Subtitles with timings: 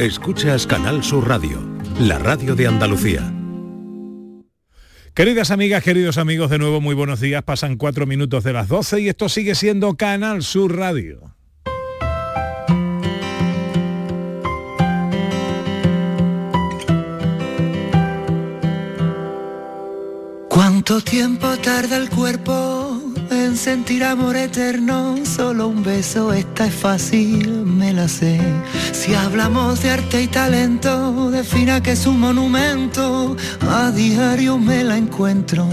[0.00, 1.60] Escuchas Canal Sur Radio,
[1.98, 3.34] la radio de Andalucía.
[5.12, 7.42] Queridas amigas, queridos amigos, de nuevo muy buenos días.
[7.42, 11.36] Pasan cuatro minutos de las 12 y esto sigue siendo Canal Sur Radio.
[20.48, 22.89] ¿Cuánto tiempo tarda el cuerpo
[23.50, 25.16] en sentir amor eterno?
[25.24, 28.40] Solo un beso, esta es fácil, me la sé.
[28.92, 33.36] Si hablamos de arte y talento, defina que es un monumento.
[33.68, 35.66] A diario me la encuentro,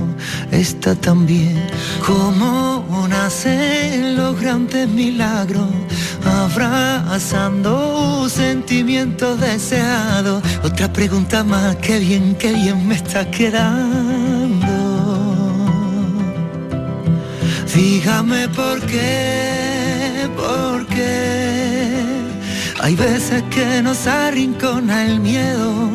[0.51, 1.61] esta también.
[2.05, 5.69] Como nacen los grandes milagros,
[6.25, 10.41] abrazando sentimientos deseados.
[10.63, 14.26] Otra pregunta más, qué bien, qué bien me está quedando.
[17.77, 22.01] Dígame por qué, por qué.
[22.81, 25.91] Hay veces que nos arrincona el miedo.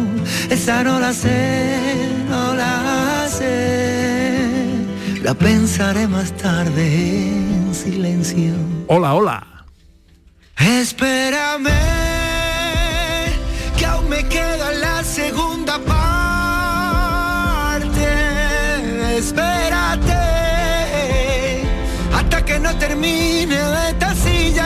[0.49, 1.81] Esa no la sé,
[2.29, 4.47] no la sé.
[5.25, 6.87] La pensaré más tarde
[7.56, 8.53] en silencio.
[8.87, 9.47] Hola, hola.
[10.59, 11.78] Espérame,
[13.77, 14.92] que aún me queda la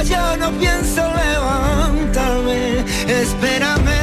[0.09, 2.85] yo no pienso levantarme.
[3.09, 4.03] Espérame,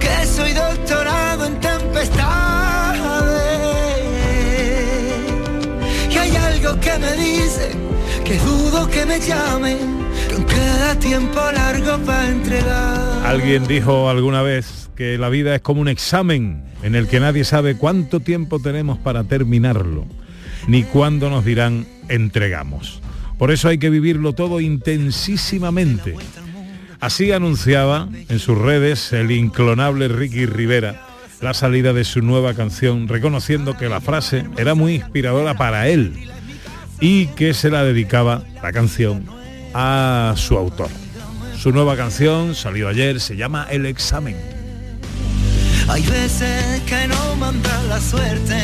[0.00, 2.96] que soy doctorado en tempestades.
[6.10, 7.72] Y hay algo que me dice
[8.24, 9.78] que dudo que me llamen,
[10.46, 13.26] queda tiempo largo para entregar.
[13.26, 17.44] Alguien dijo alguna vez que la vida es como un examen en el que nadie
[17.44, 20.06] sabe cuánto tiempo tenemos para terminarlo,
[20.66, 23.00] ni cuándo nos dirán entregamos.
[23.38, 26.14] Por eso hay que vivirlo todo intensísimamente.
[27.00, 31.06] Así anunciaba en sus redes el inclonable Ricky Rivera
[31.40, 36.28] la salida de su nueva canción, reconociendo que la frase era muy inspiradora para él
[37.00, 39.24] y que se la dedicaba la canción
[39.74, 40.88] a su autor.
[41.58, 44.36] Su nueva canción salió ayer, se llama El examen.
[45.88, 48.58] Hay veces que no manda la suerte,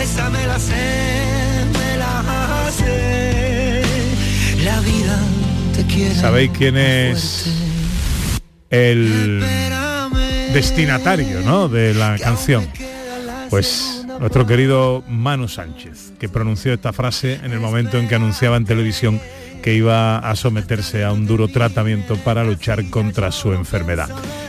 [0.00, 3.29] esa me la sé, me la sé.
[6.14, 7.46] ¿Sabéis quién es
[8.70, 9.42] el
[10.52, 11.68] destinatario ¿no?
[11.68, 12.68] de la canción?
[13.48, 18.56] Pues nuestro querido Manu Sánchez, que pronunció esta frase en el momento en que anunciaba
[18.56, 19.20] en televisión
[19.62, 24.08] que iba a someterse a un duro tratamiento para luchar contra su enfermedad.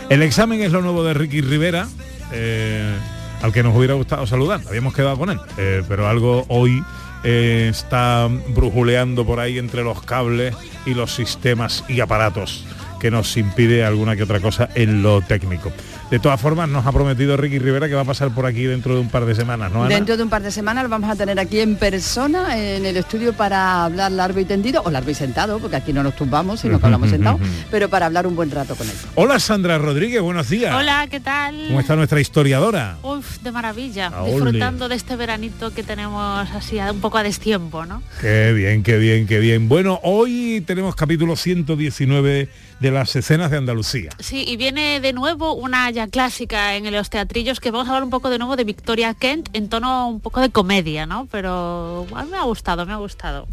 [0.10, 1.88] El examen es lo nuevo de Ricky Rivera,
[2.32, 2.94] eh,
[3.42, 6.84] al que nos hubiera gustado saludar, habíamos quedado con él, eh, pero algo hoy
[7.24, 10.56] está brujuleando por ahí entre los cables
[10.86, 12.66] y los sistemas y aparatos
[13.02, 15.72] que nos impide alguna que otra cosa en lo técnico.
[16.12, 18.94] De todas formas, nos ha prometido Ricky Rivera que va a pasar por aquí dentro
[18.94, 19.84] de un par de semanas, ¿no?
[19.86, 19.96] Ana?
[19.96, 22.98] Dentro de un par de semanas lo vamos a tener aquí en persona, en el
[22.98, 26.60] estudio, para hablar largo y tendido, o largo y sentado, porque aquí no nos tumbamos,
[26.60, 27.42] sino que hablamos sentados,
[27.72, 28.94] pero para hablar un buen rato con él.
[29.16, 30.76] Hola Sandra Rodríguez, buenos días.
[30.76, 31.56] Hola, ¿qué tal?
[31.70, 32.98] ¿Cómo está nuestra historiadora?
[33.02, 34.12] Uf, de maravilla.
[34.14, 34.26] Ah.
[34.28, 38.04] Disfrutando de este veranito que tenemos así a- un poco a destiempo, ¿no?
[38.20, 39.68] Qué bien, qué bien, qué bien.
[39.70, 42.50] Bueno, hoy tenemos capítulo 119
[42.82, 44.10] de las escenas de Andalucía.
[44.20, 48.04] Sí, y viene de nuevo una ya clásica en los teatrillos que vamos a hablar
[48.04, 51.28] un poco de nuevo de Victoria Kent en tono un poco de comedia, ¿no?
[51.32, 53.48] Pero a mí me ha gustado, me ha gustado.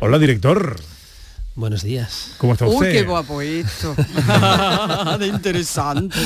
[0.00, 0.76] Hola, director.
[1.54, 2.32] Buenos días.
[2.38, 2.88] ¿Cómo está usted?
[2.88, 3.94] Uy, qué guapo esto.
[5.20, 6.18] de interesante.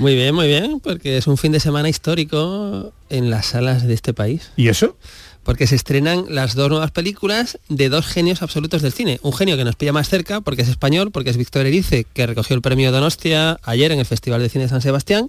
[0.00, 3.94] Muy bien, muy bien, porque es un fin de semana histórico en las salas de
[3.94, 4.50] este país.
[4.56, 4.96] ¿Y eso?
[5.44, 9.20] Porque se estrenan las dos nuevas películas de dos genios absolutos del cine.
[9.22, 12.26] Un genio que nos pilla más cerca porque es español, porque es Víctor Erice, que
[12.26, 15.28] recogió el premio Donostia ayer en el Festival de Cine de San Sebastián.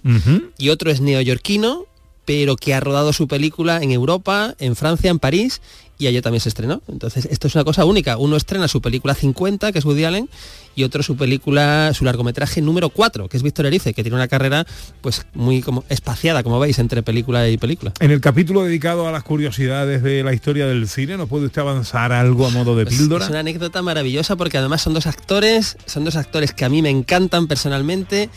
[0.58, 1.84] Y otro es neoyorquino,
[2.24, 5.60] pero que ha rodado su película en Europa, en Francia, en París,
[5.98, 6.82] y ayer también se estrenó.
[6.88, 8.16] Entonces, esto es una cosa única.
[8.18, 10.28] Uno estrena su película 50, que es Woody Allen,
[10.74, 14.28] y otro su película, su largometraje número 4, que es Víctor Erice, que tiene una
[14.28, 14.66] carrera
[15.00, 17.92] pues muy como espaciada, como veis, entre película y película.
[18.00, 21.62] En el capítulo dedicado a las curiosidades de la historia del cine, ¿nos puede usted
[21.62, 23.24] avanzar algo a modo de Pues píldora?
[23.24, 26.82] es una anécdota maravillosa porque además son dos actores, son dos actores que a mí
[26.82, 28.28] me encantan personalmente.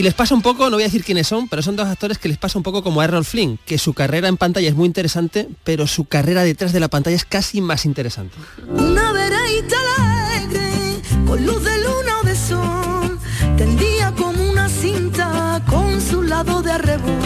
[0.00, 2.16] Y les pasa un poco, no voy a decir quiénes son, pero son dos actores
[2.16, 4.74] que les pasa un poco como a Errol Flynn, que su carrera en pantalla es
[4.74, 8.34] muy interesante, pero su carrera detrás de la pantalla es casi más interesante.
[8.66, 13.18] Una alegre, con luz de luna o de sol,
[13.58, 17.18] tendía como una cinta con su lado de arrebo.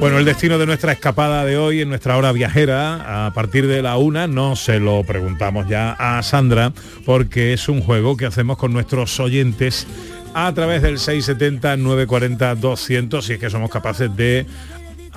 [0.00, 3.82] Bueno, el destino de nuestra escapada de hoy en nuestra hora viajera a partir de
[3.82, 6.72] la una no se lo preguntamos ya a Sandra
[7.04, 9.86] porque es un juego que hacemos con nuestros oyentes
[10.34, 14.46] a través del 670 940 200 si es que somos capaces de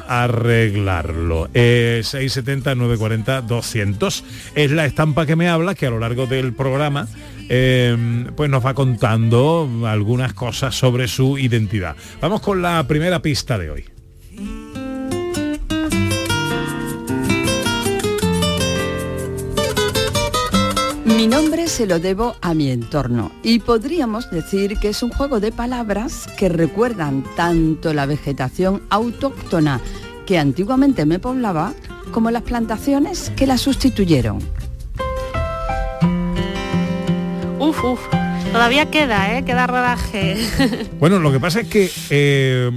[0.07, 1.49] arreglarlo.
[1.53, 4.23] Eh, 670 940 200
[4.55, 7.07] es la estampa que me habla que a lo largo del programa
[7.49, 11.95] eh, pues nos va contando algunas cosas sobre su identidad.
[12.21, 13.98] Vamos con la primera pista de hoy.
[21.19, 25.41] Mi nombre se lo debo a mi entorno y podríamos decir que es un juego
[25.41, 29.81] de palabras que recuerdan tanto la vegetación autóctona
[30.25, 31.73] que antiguamente me poblaba
[32.13, 34.39] como las plantaciones que la sustituyeron.
[37.59, 38.18] Uf, uf.
[38.51, 39.45] Todavía queda, ¿eh?
[39.45, 40.35] Queda rodaje.
[40.99, 42.69] Bueno, lo que pasa es que eh,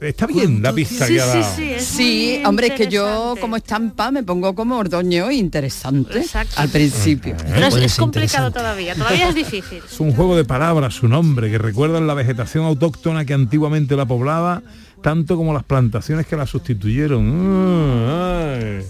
[0.00, 1.56] está bien la pista Sí, que ha sí, dado.
[1.56, 6.54] sí, es Sí, hombre, es que yo como estampa me pongo como ordoño interesante Exacto.
[6.56, 7.36] al principio.
[7.46, 9.82] Pero es, complicado todavía, todavía es difícil.
[9.92, 14.06] Es un juego de palabras, su nombre, que recuerdan la vegetación autóctona que antiguamente la
[14.06, 14.62] poblaba,
[15.02, 17.24] tanto como las plantaciones que la sustituyeron.
[17.26, 18.84] Mm, ay.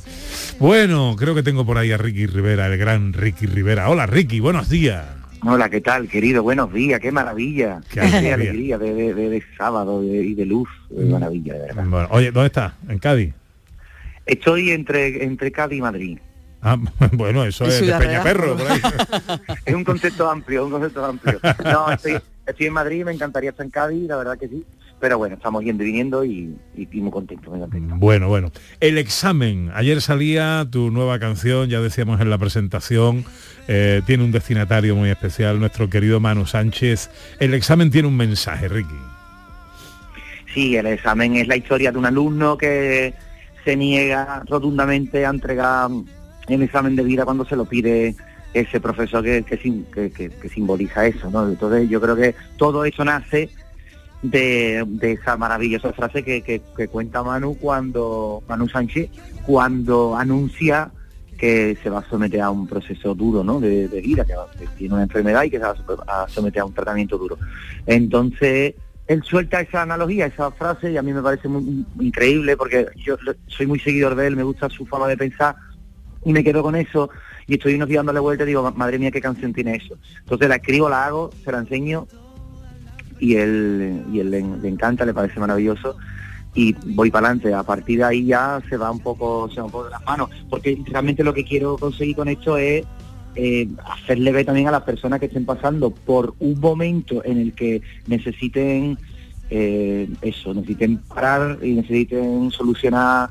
[0.61, 3.89] Bueno, creo que tengo por ahí a Ricky Rivera, el gran Ricky Rivera.
[3.89, 5.05] Hola Ricky, buenos días.
[5.47, 6.43] Hola, ¿qué tal, querido?
[6.43, 7.81] Buenos días, qué maravilla.
[7.93, 8.35] Qué alegría.
[8.35, 10.69] alegría de, de- de- de sábado y de luz.
[10.89, 11.85] de maravilla, de verdad.
[11.87, 12.73] Bueno, oye, ¿dónde estás?
[12.89, 13.35] ¿En Cádiz?
[14.25, 16.19] Estoy entre, entre Cádiz y Madrid.
[16.63, 16.79] Ah,
[17.13, 17.93] bueno, eso En es de.
[17.95, 18.81] Peñaperro, por ahí.
[19.67, 21.39] Es un concepto amplio, un concepto amplio.
[21.63, 24.65] No, estoy, estoy en Madrid, me encantaría estar en Cádiz, la verdad que sí.
[25.05, 27.99] Pero bueno, estamos yendo y viniendo y, y, y muy contentos, muy contentos.
[27.99, 28.51] Bueno, bueno.
[28.81, 29.71] El examen.
[29.75, 33.23] Ayer salía tu nueva canción, ya decíamos en la presentación.
[33.69, 37.11] eh, tiene un destinatario muy especial, nuestro querido Manu Sánchez.
[37.39, 38.95] El examen tiene un mensaje, Ricky.
[40.55, 43.13] Sí, el examen es la historia de un alumno que
[43.63, 45.91] se niega rotundamente a entregar
[46.49, 48.15] el examen de vida cuando se lo pide
[48.55, 51.47] ese profesor que- que- que simboliza eso, ¿no?
[51.47, 53.51] Entonces yo creo que todo eso nace
[54.25, 59.11] de, esa maravillosa frase que, que- cuenta Manu cuando, Manu Sánchez,
[59.47, 60.91] cuando anuncia
[61.37, 63.61] que se va a someter a un proceso duro, ¿no?
[63.61, 64.35] De, vida, que,
[64.79, 67.37] tiene una enfermedad y que se va a so- a someter a un tratamiento duro.
[67.87, 68.75] Entonces,
[69.07, 73.17] él suelta esa analogía, esa frase, y a mí me parece muy, increíble porque yo
[73.49, 75.57] soy muy seguidor de él, me gusta su forma de pensar
[76.25, 77.11] y me quedo con eso
[77.47, 79.99] y estoy unos días dándole vuelta y digo, "Ma- madre mía, qué canción tiene eso.
[80.21, 82.07] Entonces la escribo, la hago, se la enseño
[83.21, 85.97] y él, y él le, encanta, le parece maravilloso
[86.55, 87.53] y voy para adelante.
[87.53, 90.05] A partir de ahí ya se va un poco, se va un poco de las
[90.05, 92.85] manos, porque realmente lo que quiero conseguir con esto es
[93.37, 97.53] eh, hacerle ver también a las personas que estén pasando por un momento en el
[97.53, 98.97] que necesiten
[99.51, 103.31] eh, eso, necesiten parar y necesiten solucionar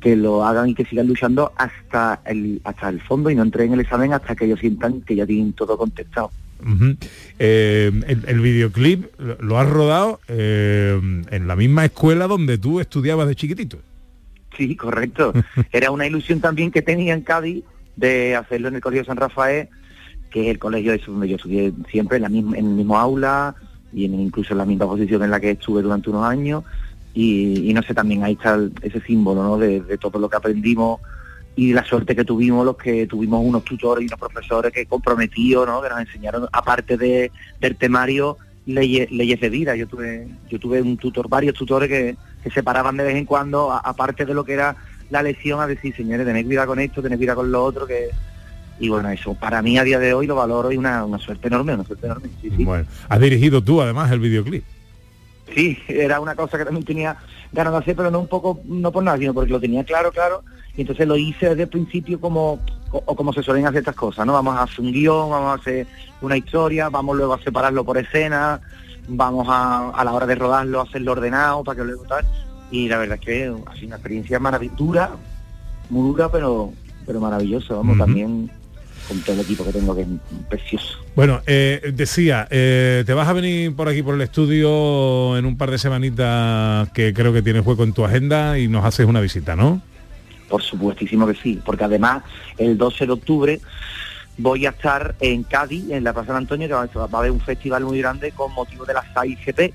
[0.00, 3.68] que lo hagan y que sigan luchando hasta el hasta el fondo y no entren
[3.68, 6.30] en el examen hasta que ellos sientan que ya tienen todo contestado.
[7.38, 10.98] Eh, el, el videoclip lo- lo has rodado eh,
[11.30, 13.78] en la misma escuela donde tú estudiabas de chiquitito.
[14.56, 15.32] Sí, correcto.
[15.72, 17.64] Era una ilusión también que tenía en Cádiz
[17.96, 19.68] de hacerlo en el Colegio San Rafael,
[20.30, 22.98] que es el colegio ese donde yo estudié siempre, en, la misma, en el mismo
[22.98, 23.54] aula
[23.92, 26.64] y en, incluso en la misma posición en la que estuve durante unos años.
[27.14, 29.58] Y, y no sé, también ahí está el- ese símbolo ¿no?
[29.58, 31.00] de, de todo lo que aprendimos
[31.56, 35.66] y la suerte que tuvimos los que tuvimos unos tutores y unos profesores que comprometidos,
[35.66, 35.82] ¿no?
[35.82, 37.30] que nos enseñaron, aparte de,
[37.60, 38.36] del temario,
[38.66, 39.76] leyes, leyes de vida.
[39.76, 43.24] Yo tuve, yo tuve un tutor, varios tutores que, que se paraban de vez en
[43.24, 44.76] cuando, aparte de lo que era
[45.10, 48.10] la lección, a decir, señores, tened cuidado con esto, tened cuidado con lo otro, que
[48.80, 51.46] y bueno, eso para mí a día de hoy lo valoro y una, una suerte
[51.46, 52.28] enorme, una suerte enorme.
[52.58, 54.64] Bueno, has dirigido tú además el videoclip.
[55.52, 57.16] Sí, era una cosa que también tenía
[57.52, 60.10] ganas de hacer, pero no un poco, no por nada, sino porque lo tenía claro,
[60.10, 60.42] claro,
[60.76, 62.60] y entonces lo hice desde el principio como,
[62.90, 64.32] o, o como se suelen hacer estas cosas, ¿no?
[64.32, 65.86] Vamos a hacer un guion, vamos a hacer
[66.20, 68.60] una historia, vamos luego a separarlo por escena,
[69.06, 72.24] vamos a, a la hora de rodarlo, a hacerlo ordenado para que luego tal,
[72.70, 75.10] y la verdad es que ha sido una experiencia maravillosa, dura,
[75.90, 76.72] muy dura, pero,
[77.06, 78.50] pero maravillosa, vamos, también
[79.08, 80.08] con todo el equipo que tengo que es
[80.48, 80.98] precioso.
[81.14, 85.56] Bueno, eh, decía, eh, te vas a venir por aquí por el estudio en un
[85.56, 89.20] par de semanitas que creo que tienes hueco en tu agenda y nos haces una
[89.20, 89.80] visita, ¿no?
[90.48, 92.22] Por supuestísimo que sí, porque además
[92.58, 93.60] el 12 de octubre
[94.38, 97.40] voy a estar en Cádiz, en la Plaza de Antonio, que va a haber un
[97.40, 99.72] festival muy grande con motivo de la SAI-GP,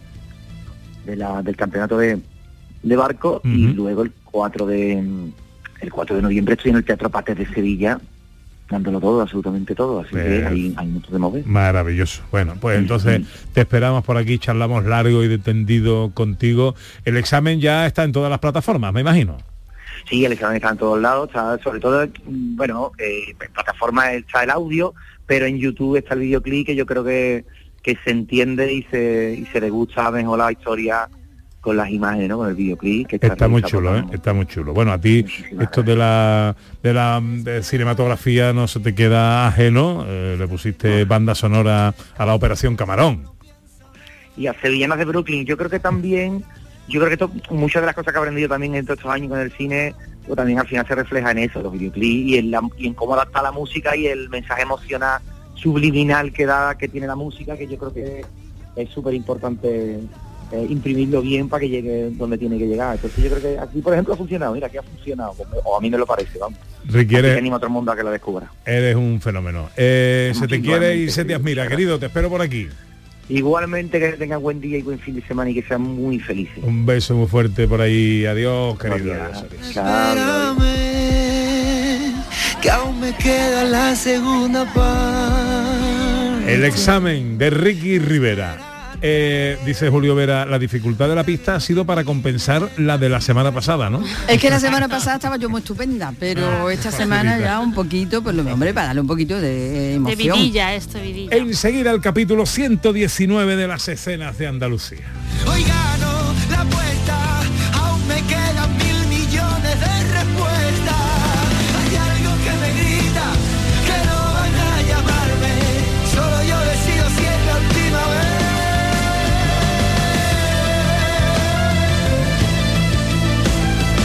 [1.05, 2.19] de la, del campeonato de,
[2.83, 5.31] de barco, y luego el 4 de
[5.81, 7.99] el 4 de noviembre estoy en el Teatro Pates de Sevilla,
[8.69, 11.45] dándolo todo, absolutamente todo, así que hay, hay mucho de mover.
[11.45, 12.21] Maravilloso.
[12.31, 13.21] Bueno, pues entonces
[13.53, 16.75] te esperamos por aquí, charlamos largo y tendido contigo.
[17.05, 19.37] El examen ya está en todas las plataformas, me imagino.
[20.07, 24.43] Sí, el examen está en todos lados, está sobre todo, bueno, eh, en plataformas está
[24.43, 24.93] el audio,
[25.25, 27.45] pero en YouTube está el videoclip que yo creo que,
[27.81, 31.09] que se entiende y se, y se le gusta mejor la historia
[31.61, 32.37] con las imágenes, ¿no?
[32.37, 33.07] Con el videoclip.
[33.07, 34.05] Que está, muy chulo, ¿eh?
[34.11, 34.73] Está muy chulo.
[34.73, 35.25] Bueno, a ti
[35.59, 37.21] esto de la de la
[37.61, 40.05] cinematografía no se te queda ajeno.
[40.07, 43.23] Eh, le pusiste banda sonora a la Operación Camarón.
[44.37, 45.45] Y a Sevillanas de Brooklyn.
[45.45, 46.43] Yo creo que también,
[46.87, 49.29] yo creo que muchas de las cosas que he aprendido también en todos estos años
[49.29, 49.93] con el cine,
[50.25, 52.93] pues también al final se refleja en eso, los videoclips y en, la, y en
[52.93, 55.21] cómo adapta la música y el mensaje emocional
[55.55, 58.25] subliminal que da, que tiene la música, que yo creo que
[58.77, 59.99] es súper importante
[60.51, 62.95] eh, imprimirlo bien para que llegue donde tiene que llegar.
[62.95, 64.53] Entonces yo creo que aquí, por ejemplo, ha funcionado.
[64.53, 66.59] Mira, aquí ha funcionado, o a mí me lo parece, vamos.
[66.85, 67.37] Requiere...
[67.37, 68.51] anima a otro mundo a que lo descubra.
[68.65, 69.69] Eres un fenómeno.
[69.77, 71.99] Eh, se te quiere y se te admira, querido.
[71.99, 72.67] Te espero por aquí.
[73.29, 76.63] Igualmente que tengan buen día y buen fin de semana y que sean muy felices.
[76.63, 78.25] Un beso muy fuerte por ahí.
[78.25, 79.13] Adiós, querido.
[82.59, 86.55] que aún me queda la segunda parte.
[86.55, 88.68] El examen de Ricky Rivera.
[89.01, 93.09] Eh, dice Julio Vera, la dificultad de la pista ha sido para compensar la de
[93.09, 94.03] la semana pasada, ¿no?
[94.27, 97.73] Es que la semana pasada estaba yo muy estupenda, pero ah, esta semana ya un
[97.73, 100.17] poquito, pues lo hombre, para darle un poquito de emoción.
[100.17, 101.35] De vidilla, esto, vidilla.
[101.35, 105.05] Enseguida el capítulo 119 de las escenas de Andalucía.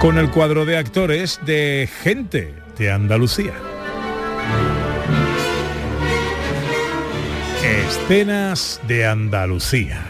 [0.00, 3.54] Con el cuadro de actores de Gente de Andalucía.
[7.64, 10.04] Escenas de Andalucía.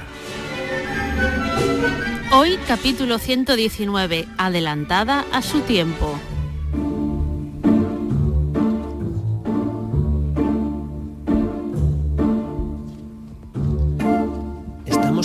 [2.33, 6.19] Hoy capítulo 119, adelantada a su tiempo.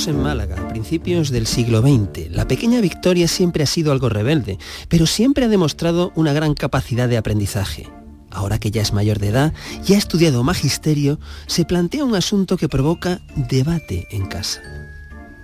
[0.07, 2.31] En Málaga, a principios del siglo XX.
[2.31, 7.07] La pequeña Victoria siempre ha sido algo rebelde, pero siempre ha demostrado una gran capacidad
[7.07, 7.87] de aprendizaje.
[8.31, 9.53] Ahora que ya es mayor de edad
[9.85, 14.61] y ha estudiado magisterio, se plantea un asunto que provoca debate en casa.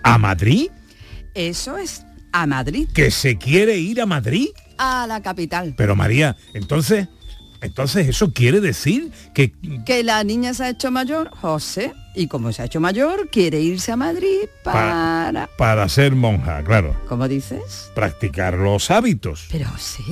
[0.04, 0.70] ¿A Madrid?
[1.36, 2.88] Eso es, a Madrid.
[2.94, 4.48] ¿Que se quiere ir a Madrid?
[4.78, 5.76] A la capital.
[5.78, 7.08] Pero María, entonces,
[7.62, 9.54] entonces eso quiere decir que...
[9.86, 13.60] Que la niña se ha hecho mayor, José, y como se ha hecho mayor, quiere
[13.60, 15.50] irse a Madrid para...
[15.58, 16.96] Para, ser monja, claro.
[17.08, 17.92] ¿Cómo dices?
[17.96, 19.48] Practicar los hábitos.
[19.52, 20.04] Pero José,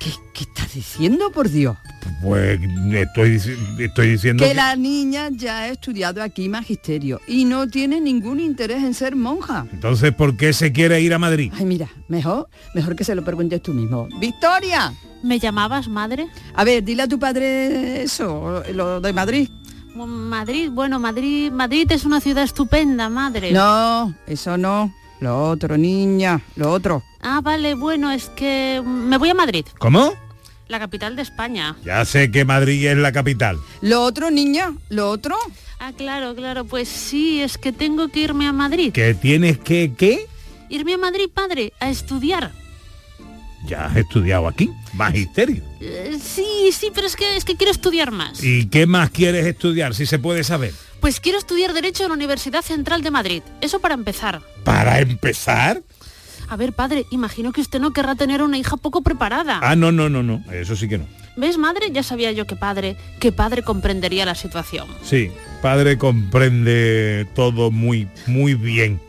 [0.00, 1.76] ¿qué, qué estás diciendo, por Dios?
[2.22, 2.58] Pues
[2.92, 3.40] estoy,
[3.78, 8.40] estoy diciendo Que que- la niña ya ha estudiado aquí magisterio y no tiene ningún
[8.40, 9.66] interés en ser monja.
[9.72, 11.52] Entonces, ¿por qué se quiere ir a Madrid?
[11.56, 14.08] Ay, mira, mejor, mejor que se lo preguntes tú mismo.
[14.20, 16.28] Victoria, ¿Me llamabas madre?
[16.54, 19.48] a ver, dile a tu padre eso, lo de Madrid.
[19.94, 23.50] Madrid, bueno, Madrid, Madrid es una ciudad estupenda, madre.
[23.52, 24.94] No, eso no.
[25.20, 27.02] Lo otro, niña, lo otro.
[27.20, 30.12] Ah, vale, bueno, es que me voy a Madrid, ¿Cómo?
[30.68, 31.76] la capital de España.
[31.84, 33.58] Ya sé que Madrid es la capital.
[33.80, 35.36] Lo otro, niña, lo otro.
[35.80, 38.92] Ah, claro, claro, pues sí, es que tengo que irme a Madrid.
[38.92, 40.26] ¿Que tienes que qué?
[40.68, 42.52] Irme a Madrid, padre, a estudiar.
[43.66, 45.62] Ya has estudiado aquí, magisterio.
[45.80, 48.42] Eh, sí, sí, pero es que es que quiero estudiar más.
[48.42, 50.72] ¿Y qué más quieres estudiar, si se puede saber?
[51.00, 53.42] Pues quiero estudiar Derecho en la Universidad Central de Madrid.
[53.60, 54.40] Eso para empezar.
[54.64, 55.82] ¿Para empezar?
[56.48, 59.60] A ver, padre, imagino que usted no querrá tener una hija poco preparada.
[59.62, 60.42] Ah, no, no, no, no.
[60.50, 61.06] Eso sí que no.
[61.36, 61.90] ¿Ves, madre?
[61.92, 64.88] Ya sabía yo que padre, que padre comprendería la situación.
[65.04, 65.30] Sí,
[65.62, 69.00] padre comprende todo muy, muy bien.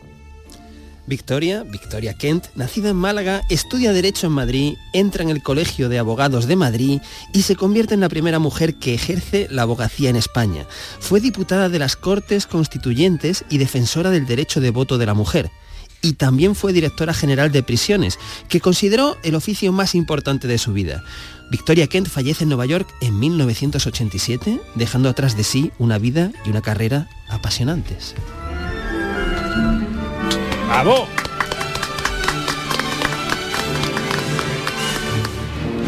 [1.10, 5.98] Victoria, Victoria Kent, nacida en Málaga, estudia Derecho en Madrid, entra en el Colegio de
[5.98, 7.00] Abogados de Madrid
[7.34, 10.66] y se convierte en la primera mujer que ejerce la abogacía en España.
[11.00, 15.50] Fue diputada de las Cortes Constituyentes y defensora del derecho de voto de la mujer.
[16.00, 18.16] Y también fue directora general de prisiones,
[18.48, 21.02] que consideró el oficio más importante de su vida.
[21.50, 26.50] Victoria Kent fallece en Nueva York en 1987, dejando atrás de sí una vida y
[26.50, 28.14] una carrera apasionantes.
[30.70, 31.08] ¡Bravo!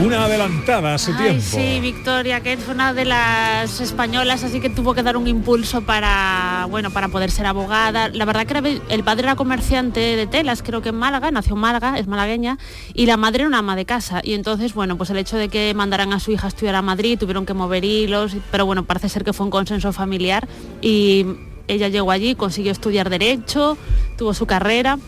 [0.05, 1.43] Una adelantada a su Ay, tiempo.
[1.45, 5.83] sí, Victoria, que fue una de las españolas, así que tuvo que dar un impulso
[5.83, 8.09] para, bueno, para poder ser abogada.
[8.09, 11.55] La verdad que era- el padre era comerciante de telas, creo que en Málaga, nació
[11.55, 12.59] en Málaga, es malagueña,
[12.95, 14.21] y la madre era una ama de casa.
[14.25, 16.83] Y entonces, bueno, pues el hecho de que mandaran a su hija a estudiar a
[16.83, 20.49] Madrid, tuvieron que mover hilos, pero bueno, parece ser que fue un consenso familiar
[20.81, 21.25] y
[21.73, 23.77] ella llegó allí, consiguió estudiar Derecho,
[24.17, 24.99] tuvo su carrera.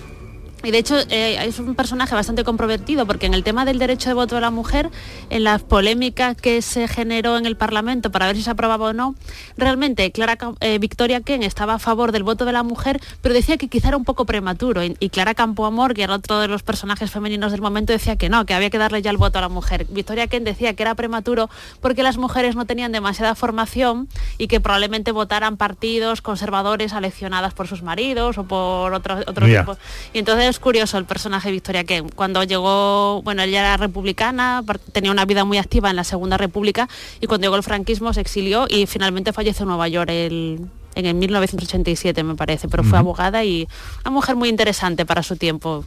[0.65, 4.09] Y de hecho eh, es un personaje bastante comprometido porque en el tema del derecho
[4.09, 4.91] de voto de la mujer,
[5.31, 8.93] en las polémicas que se generó en el Parlamento para ver si se aprobaba o
[8.93, 9.15] no,
[9.57, 13.57] realmente Clara eh, Victoria Ken estaba a favor del voto de la mujer, pero decía
[13.57, 14.83] que quizá era un poco prematuro.
[14.83, 18.29] Y, y Clara Campoamor, que era otro de los personajes femeninos del momento, decía que
[18.29, 19.87] no, que había que darle ya el voto a la mujer.
[19.91, 24.61] Victoria Ken decía que era prematuro porque las mujeres no tenían demasiada formación y que
[24.61, 29.03] probablemente votaran partidos conservadores aleccionadas por sus maridos o por
[29.49, 29.63] Ya.
[29.63, 29.79] grupos.
[30.13, 32.09] Y entonces es curioso el personaje de Victoria Ken.
[32.09, 34.63] Cuando llegó, bueno, ella era republicana,
[34.93, 36.89] tenía una vida muy activa en la Segunda República
[37.21, 40.61] y cuando llegó el franquismo se exilió y finalmente falleció en Nueva York el-
[40.97, 43.67] en el 1987 me parece, pero fue abogada y
[44.03, 45.85] una mujer muy interesante para su tiempo.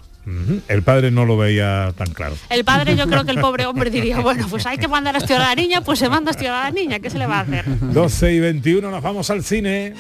[0.68, 2.36] El padre no lo veía tan claro.
[2.50, 5.20] El padre yo creo que el pobre hombre diría, bueno, pues hay que mandar a
[5.20, 7.26] estudiar a la niña, pues se manda a estudiar a la niña, ¿qué se le
[7.26, 7.64] va a hacer?
[7.68, 9.94] 12 y 21 nos vamos al cine.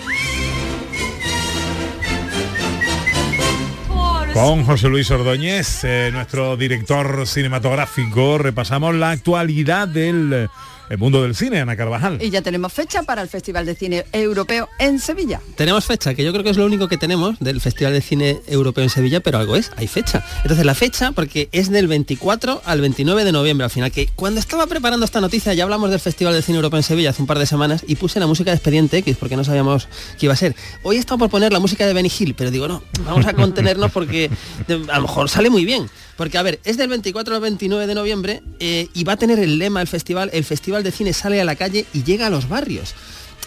[4.37, 10.47] Con José Luis Ordóñez, eh, nuestro director cinematográfico, repasamos la actualidad del
[10.89, 12.19] el mundo del cine, Ana Carvajal.
[12.21, 15.41] Y ya tenemos fecha para el Festival de Cine Europeo en Sevilla.
[15.55, 18.41] Tenemos fecha, que yo creo que es lo único que tenemos del Festival de Cine
[18.47, 20.25] Europeo en Sevilla, pero algo es, hay fecha.
[20.43, 24.39] Entonces la fecha, porque es del 24 al 29 de noviembre al final, que cuando
[24.39, 27.27] estaba preparando esta noticia ya hablamos del Festival de Cine Europeo en Sevilla hace un
[27.27, 29.87] par de semanas y puse la música de Expediente X porque no sabíamos
[30.19, 30.55] qué iba a ser.
[30.83, 33.33] Hoy he estado por poner la música de Benny Hill, pero digo, no, vamos a
[33.33, 34.29] contenernos porque
[34.67, 35.89] a lo mejor sale muy bien.
[36.17, 39.39] Porque, a ver, es del 24 al 29 de noviembre eh, y va a tener
[39.39, 42.29] el lema el festival, el Festival de Cine sale a la calle y llega a
[42.29, 42.95] los barrios.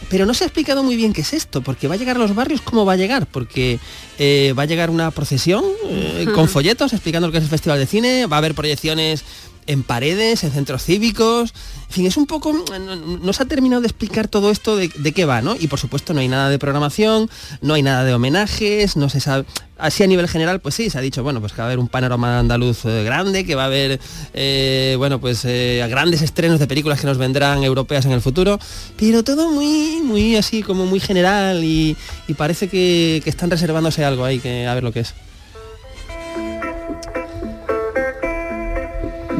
[0.08, 2.20] Pero no se ha explicado muy bien qué es esto, porque va a llegar a
[2.20, 3.26] los barrios, ¿cómo va a llegar?
[3.26, 3.78] Porque
[4.18, 7.78] eh, va a llegar una procesión eh, con folletos explicando lo que es el Festival
[7.78, 9.24] de Cine, va a haber proyecciones
[9.66, 11.52] en paredes, en centros cívicos,
[11.90, 15.24] en fin, es un poco, no, se ha terminado de explicar todo esto de, qué
[15.24, 15.56] va, ¿no?
[15.58, 17.28] Y por supuesto no hay nada de programación,
[17.62, 19.44] no hay nada de homenajes, no se sabe,
[19.76, 21.80] así a nivel general, pues sí, se ha dicho, bueno, pues que va a haber
[21.80, 23.98] un panorama andaluz eh, grande, que va a haber,
[24.34, 28.60] eh, bueno, pues eh, grandes estrenos de películas que nos vendrán europeas en el futuro,
[28.96, 31.96] pero todo muy, muy así, como muy general y,
[32.36, 35.14] parece que, que están reservándose algo ahí, que a ver lo que es.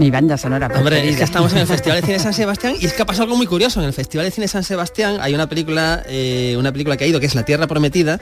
[0.01, 2.87] Mi banda sonora Hombre, es que estamos en el Festival de Cine San Sebastián y
[2.87, 3.81] es que ha pasado algo muy curioso.
[3.81, 7.07] En el Festival de Cine San Sebastián hay una película, eh, una película que ha
[7.07, 8.19] ido, que es La Tierra Prometida,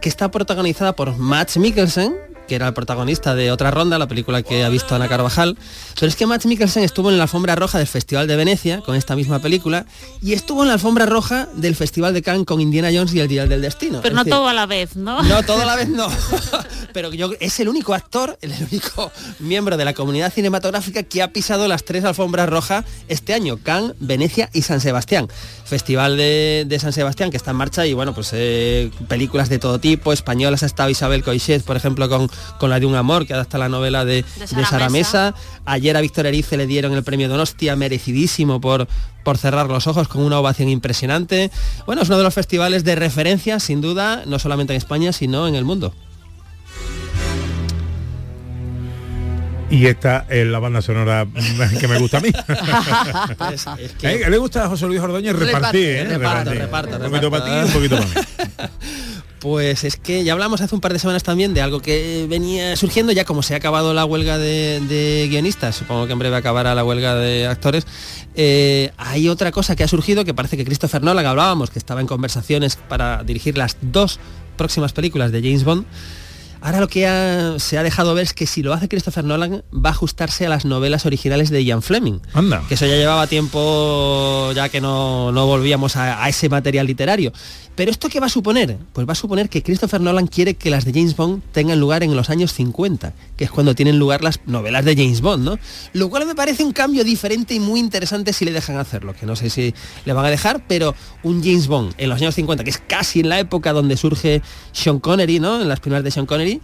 [0.00, 2.16] que está protagonizada por Max Mikkelsen,
[2.52, 5.56] que era el protagonista de Otra Ronda, la película que ha visto Ana Carvajal.
[5.94, 8.94] Pero es que Matt Mikkelsen estuvo en la alfombra roja del Festival de Venecia con
[8.94, 9.86] esta misma película
[10.20, 13.28] y estuvo en la alfombra roja del Festival de Cannes con Indiana Jones y el
[13.28, 14.02] Día del Destino.
[14.02, 15.22] Pero Es no decir, todo a la vez, ¿no?
[15.22, 16.08] no, todo a la vez no.
[16.92, 21.32] Pero yo, es el único actor, el único miembro de la comunidad cinematográfica que ha
[21.32, 25.26] pisado las tres alfombras rojas este año, Cannes, Venecia y San Sebastián.
[25.64, 29.58] Festival de, de San Sebastián que está en marcha y bueno, pues eh, películas de
[29.58, 32.28] todo tipo, españolas ha estado Isabel Coixet, por ejemplo, con,
[32.58, 35.32] con la de un amor, que adapta la novela de, de Sara Sara Mesa.
[35.32, 35.34] Mesa.
[35.64, 38.86] Ayer a Víctor Erice le dieron el premio Donostia, merecidísimo por,
[39.24, 41.50] por cerrar los ojos con una ovación impresionante.
[41.86, 45.46] Bueno, es uno de los festivales de referencia, sin duda, no solamente en España, sino
[45.48, 45.94] en el mundo.
[49.70, 51.26] Y esta es la banda sonora
[51.80, 52.28] que me gusta a mí.
[53.78, 54.28] Es que- ¿Eh?
[54.30, 55.88] ¿Le gusta a José Luis Ordóñez repartir?
[55.88, 56.04] ¿eh?
[56.04, 56.60] reparto, Repartir.
[56.62, 58.14] reparto, Un poquito para ti, un poquito para mí.
[59.42, 62.76] Pues es que ya hablamos hace un par de semanas también de algo que venía
[62.76, 66.36] surgiendo, ya como se ha acabado la huelga de, de guionistas, supongo que en breve
[66.36, 67.84] acabará la huelga de actores,
[68.36, 72.00] eh, hay otra cosa que ha surgido que parece que Christopher Nolan, hablábamos, que estaba
[72.00, 74.20] en conversaciones para dirigir las dos
[74.56, 75.86] próximas películas de James Bond,
[76.64, 79.64] Ahora lo que ha- se ha dejado ver es que si lo hace Christopher Nolan
[79.74, 82.20] va a ajustarse a las novelas originales de Ian Fleming.
[82.34, 82.62] Anda.
[82.68, 87.32] Que eso ya llevaba tiempo ya que no, no volvíamos a, a ese material literario.
[87.74, 88.76] Pero ¿esto qué va a suponer?
[88.92, 92.02] Pues va a suponer que Christopher Nolan quiere que las de James Bond tengan lugar
[92.02, 95.58] en los años 50, que es cuando tienen lugar las novelas de James Bond, ¿no?
[95.94, 99.24] Lo cual me parece un cambio diferente y muy interesante si le dejan hacerlo, que
[99.24, 102.62] no sé si le van a dejar, pero un James Bond en los años 50,
[102.62, 105.62] que es casi en la época donde surge Sean Connery, ¿no?
[105.62, 106.60] En las primeras de Sean Connery,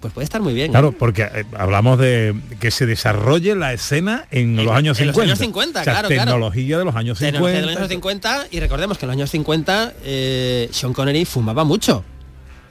[0.00, 0.68] pues puede estar muy bien.
[0.68, 0.72] ¿eh?
[0.72, 5.12] Claro, porque eh, hablamos de que se desarrolle la escena en, los años en 50.
[5.12, 6.24] los años 50, O sea, claro, claro.
[6.24, 7.32] tecnología de los años 50.
[7.32, 11.24] Tecnología de los años 50 y recordemos que en los años 50 eh, Sean Connery
[11.24, 12.04] fumaba mucho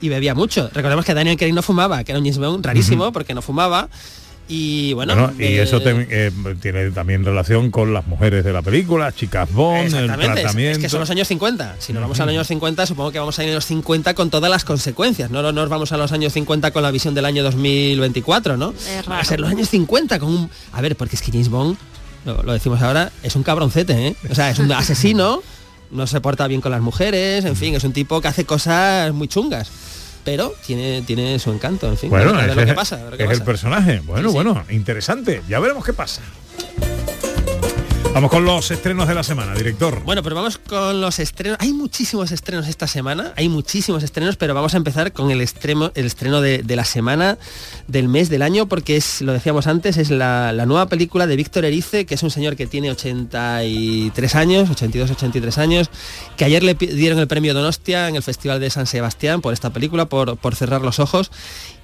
[0.00, 0.70] y bebía mucho.
[0.72, 3.88] Recordemos que Daniel Craig no fumaba, que era un James Bond rarísimo porque no fumaba
[4.52, 8.52] y bueno, Bueno, y eh, eso te- eh, tiene también relación con las mujeres de
[8.52, 10.72] la película, chicas Bond, el tratamiento.
[10.72, 11.76] es que son los años 50.
[11.78, 14.14] Si nos vamos a los años 50, supongo que vamos a ir en los 50
[14.14, 15.30] con todas las consecuencias.
[15.30, 18.74] No no nos vamos a los años 50 con la visión del año 2024, ¿no?
[18.98, 20.50] Es Va a ser los años 50 con un...
[20.72, 21.76] A ver, porque es que James Bond,
[22.24, 24.16] lo, lo decimos ahora, es un cabroncete, ¿eh?
[24.30, 25.42] O sea, es un asesino,
[25.92, 29.12] no se porta bien con las mujeres, en fin, es un tipo que hace cosas
[29.14, 29.70] muy chungas.
[30.24, 32.10] Pero tiene, tiene su encanto, en fin.
[32.10, 32.96] Bueno, a ver ese lo que es- pasa.
[32.96, 34.00] a ver qué es el personaje.
[34.04, 34.34] Bueno, sí.
[34.34, 35.42] bueno, interesante.
[35.48, 36.20] Ya veremos qué pasa.
[38.12, 40.02] Vamos con los estrenos de la semana, director.
[40.04, 41.56] Bueno, pero vamos con los estrenos.
[41.60, 45.92] Hay muchísimos estrenos esta semana, hay muchísimos estrenos, pero vamos a empezar con el, extremo,
[45.94, 47.38] el estreno de, de la semana,
[47.86, 51.36] del mes, del año, porque es, lo decíamos antes, es la, la nueva película de
[51.36, 55.90] Víctor Erice, que es un señor que tiene 83 años, 82, 83 años,
[56.36, 59.70] que ayer le dieron el premio Donostia en el Festival de San Sebastián por esta
[59.70, 61.30] película, por, por cerrar los ojos.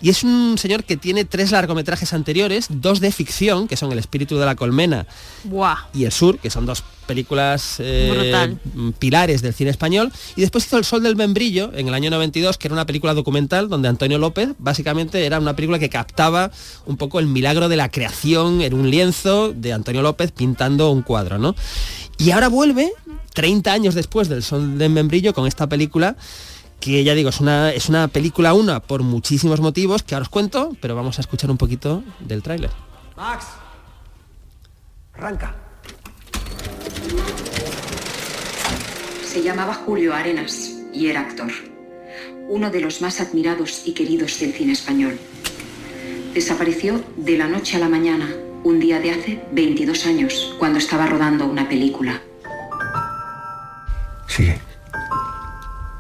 [0.03, 3.99] Y es un señor que tiene tres largometrajes anteriores, dos de ficción, que son El
[3.99, 5.07] espíritu de la colmena
[5.45, 5.87] Buah.
[5.95, 10.13] y El Sur, que son dos películas eh, mm, pilares del cine español.
[10.35, 13.15] Y después hizo El Sol del Membrillo en el año 92, que era una película
[13.15, 16.51] documental donde Antonio López básicamente era una película que captaba
[16.87, 21.03] un poco el milagro de la creación en un lienzo de Antonio López pintando un
[21.03, 21.55] cuadro, ¿no?
[22.19, 22.93] Y ahora vuelve,
[23.35, 26.17] 30 años después del Sol del Membrillo, con esta película
[26.81, 30.29] que ya digo, es una, es una película una por muchísimos motivos que ahora os
[30.29, 32.71] cuento, pero vamos a escuchar un poquito del tráiler.
[33.17, 33.47] Max,
[35.15, 35.66] arranca.
[39.37, 41.53] Se llamaba Julio Arenas y era actor.
[42.49, 45.19] Uno de los más admirados y queridos del cine español.
[46.33, 48.31] Desapareció de la noche a la mañana,
[48.65, 52.23] un día de hace 22 años, cuando estaba rodando una película.
[54.27, 54.59] Sigue.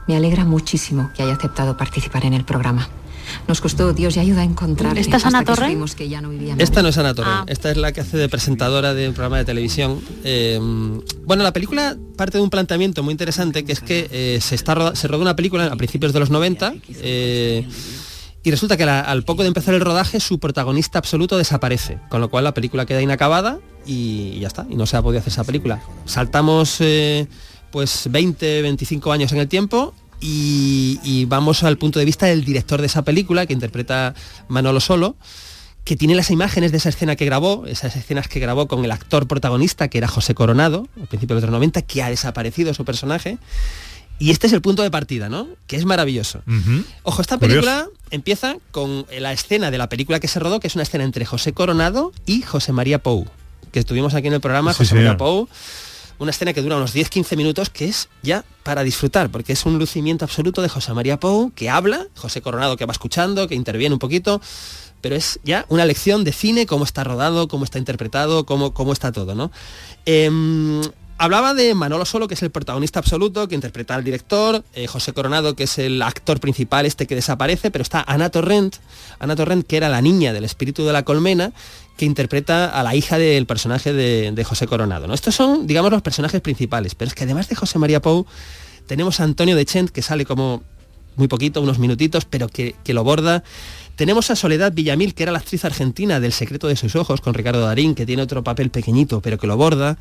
[0.06, 2.88] Me alegra muchísimo que haya aceptado participar en el programa.
[3.48, 5.00] Nos costó Dios y ayuda a encontrarle.
[5.00, 5.76] ¿Esta es Ana Torre?
[5.96, 7.44] que ya no Esta no es Ana Torre, Ah.
[7.48, 10.00] esta es la que hace de presentadora de un programa de televisión.
[10.24, 10.58] Eh,
[11.24, 14.74] bueno, la película parte de un planteamiento muy interesante, que es que eh, se, está
[14.74, 17.66] roda- se rodó una película a principios de los 90 eh,
[18.42, 22.20] y resulta que la- al poco de empezar el rodaje su protagonista absoluto desaparece, con
[22.20, 25.20] lo cual la película queda inacabada y, y ya está, y no se ha podido
[25.20, 25.80] hacer esa película.
[26.04, 27.26] Saltamos eh,
[27.70, 32.44] pues 20, 25 años en el tiempo y, y vamos al punto de vista del
[32.44, 34.14] director de esa película, que interpreta
[34.48, 35.16] Manolo Solo,
[35.84, 38.90] que tiene las imágenes de esa escena que grabó, esas escenas que grabó con el
[38.90, 42.84] actor protagonista, que era José Coronado, al principio de los 90, que ha desaparecido su
[42.84, 43.38] personaje.
[44.18, 45.46] Y este es el punto de partida, ¿no?
[45.66, 46.42] Que es maravilloso.
[47.02, 47.60] Ojo, esta Curioso.
[47.60, 51.04] película empieza con la escena de la película que se rodó, que es una escena
[51.04, 53.26] entre José Coronado y José María Pou,
[53.72, 55.16] que estuvimos aquí en el programa, Sí, José María.
[55.18, 55.48] Pou.
[56.18, 59.78] Una escena que dura unos 10-15 minutos que es ya para disfrutar, porque es un
[59.78, 63.94] lucimiento absoluto de José María Pou, que habla, José Coronado que va escuchando, que interviene
[63.94, 64.40] un poquito,
[65.00, 68.92] pero es ya una lección de cine, cómo está rodado, cómo está interpretado, cómo, cómo
[68.92, 69.50] está todo, ¿no?
[70.04, 70.82] Em,
[71.18, 75.14] Hablaba de Manolo Solo, que es el protagonista absoluto, que interpreta al director, eh, José
[75.14, 78.76] Coronado, que es el actor principal, este que desaparece, pero está Ana Torrent,
[79.18, 81.52] Ana Torrent, que era la niña del espíritu de la colmena,
[81.96, 85.06] que interpreta a la hija del personaje de, José Coronado.
[85.06, 85.14] ¿no?
[85.14, 88.26] Estos son, digamos, los personajes principales, pero es que además de José María Pou,
[88.86, 90.62] tenemos a Antonio de Chent, que sale como
[91.16, 93.42] muy poquito, unos minutitos, pero que, que lo borda.
[93.96, 97.32] Tenemos a Soledad Villamil, que era la actriz argentina del Secreto de sus ojos, con
[97.32, 99.96] Ricardo Darín, que tiene otro papel pequeñito, pero que lo borda.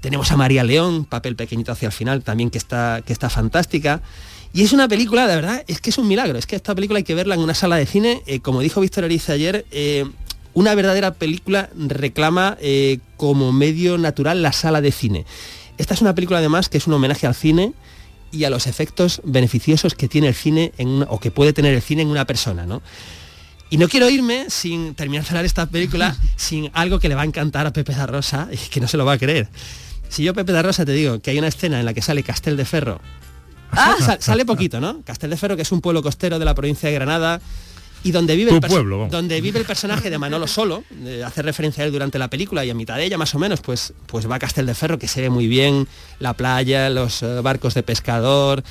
[0.00, 4.00] Tenemos a María León, papel pequeñito hacia el final, también que está, que está fantástica.
[4.52, 6.38] Y es una película, de verdad, es que es un milagro.
[6.38, 8.22] Es que esta película hay que verla en una sala de cine.
[8.26, 10.06] Eh, como dijo Víctor Ariza ayer, eh,
[10.54, 15.26] una verdadera película reclama eh, como medio natural la sala de cine.
[15.76, 17.74] Esta es una película además que es un homenaje al cine
[18.32, 21.82] y a los efectos beneficiosos que tiene el cine en o que puede tener el
[21.82, 22.82] cine en una persona, ¿no?
[23.70, 27.22] Y no quiero irme sin terminar de hablar esta película sin algo que le va
[27.22, 29.48] a encantar a Pepe Rosa y que no se lo va a creer.
[30.08, 32.22] Si yo, Pepe da Rosa, te digo que hay una escena en la que sale
[32.22, 33.00] Castel de Ferro.
[33.72, 33.96] Ah.
[34.18, 35.02] sale poquito, ¿no?
[35.02, 37.40] Castel de Ferro, que es un pueblo costero de la provincia de Granada,
[38.04, 40.84] y donde vive, el pueblo, donde vive el personaje de Manolo Solo,
[41.24, 43.60] hace referencia a él durante la película y a mitad de ella más o menos,
[43.60, 45.88] pues, pues va a Castel de Ferro, que se ve muy bien,
[46.20, 48.62] la playa, los eh, barcos de pescador,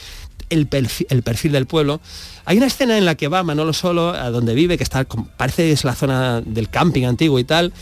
[0.50, 2.00] el perfil, el perfil, del pueblo.
[2.45, 5.71] Hay una escena en la que va Manolo Solo, a donde vive, que está, parece
[5.71, 7.73] es la zona del camping antiguo y tal,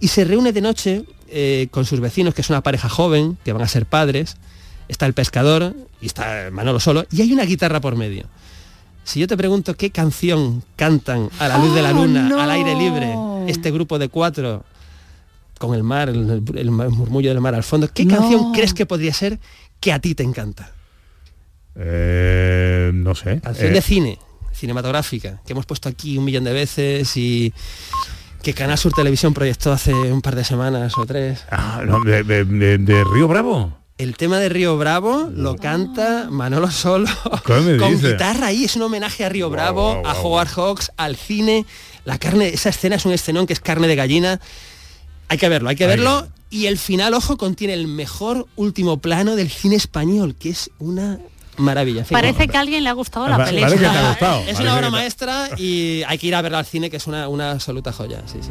[0.00, 3.52] y se reúne de noche eh, con sus vecinos, que es una pareja joven, que
[3.52, 4.36] van a ser padres,
[4.88, 8.26] está el pescador y está Manolo solo, y hay una guitarra por medio.
[9.04, 12.50] Si yo te pregunto qué canción cantan a la luz de la oh, luna, al
[12.50, 13.14] aire libre,
[13.48, 14.64] este grupo de cuatro,
[15.58, 19.38] con el mar, el, murmullo del mar al fondo, ¿qué canción crees que podría ser
[19.78, 20.72] que a ti te encanta?
[21.76, 23.40] Eh, no sé.
[23.40, 23.82] Canción de eh.
[23.82, 24.18] cine,
[24.52, 27.52] cinematográfica, que hemos puesto aquí un millón de veces y
[28.42, 31.44] que Canal Sur Televisión proyectó hace un par de semanas o tres.
[31.50, 33.76] Ah, de, Río Bravo.
[33.98, 37.06] El tema de Río Bravo lo canta Manolo Solo
[37.46, 41.66] con guitarra ahí, es un homenaje a Río Bravo, a Howard Hawks, al cine.
[42.06, 44.40] La carne, esa escena es un escenón que es carne de gallina.
[45.28, 46.28] Hay que verlo, hay que verlo.
[46.48, 51.20] Y el final, ojo, contiene el mejor último plano del cine español, que es una
[51.56, 52.04] maravilla.
[52.10, 54.16] Parece que a alguien le ha gustado la película.
[54.46, 57.50] Es una obra maestra y hay que ir a verla al cine, que es una,
[57.50, 58.22] absoluta joya.
[58.26, 58.50] Sí, sí.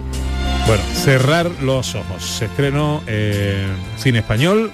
[0.67, 2.23] Bueno, cerrar los ojos.
[2.23, 4.71] Se estrenó eh, cine español,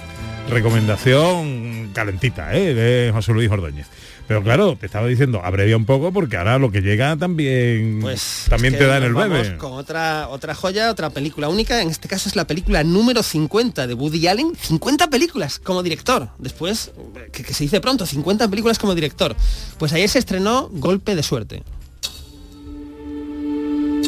[0.48, 2.74] recomendación calentita ¿eh?
[2.74, 3.86] de José Luis Ordóñez.
[4.28, 8.46] Pero claro, te estaba diciendo, abrevia un poco porque ahora lo que llega también pues
[8.48, 9.56] también te da en el bebé.
[9.56, 13.86] Con otra otra joya, otra película única, en este caso es la película número 50
[13.86, 16.28] de Woody Allen, 50 películas como director.
[16.38, 16.90] Después
[17.30, 19.36] que, se dice pronto, 50 películas como director.
[19.78, 21.62] Pues ayer se estrenó Golpe de suerte.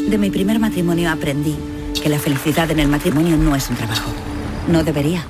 [0.09, 1.54] De mi primer matrimonio aprendí
[2.02, 4.11] que la felicidad en el matrimonio no es un trabajo.
[4.66, 5.26] No debería.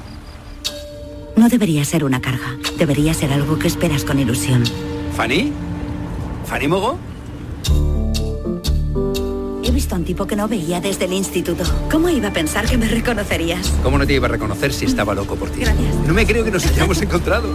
[1.38, 2.56] No debería ser una carga.
[2.78, 4.64] Debería ser algo que esperas con ilusión.
[5.16, 5.52] ¿Fanny?
[6.46, 6.98] ¿Fanny Mogo?
[9.62, 11.62] He visto a un tipo que no veía desde el instituto.
[11.92, 13.72] ¿Cómo iba a pensar que me reconocerías?
[13.84, 15.60] ¿Cómo no te iba a reconocer si estaba loco por ti?
[15.60, 15.94] Gracias.
[16.08, 17.48] No me creo que nos hayamos encontrado.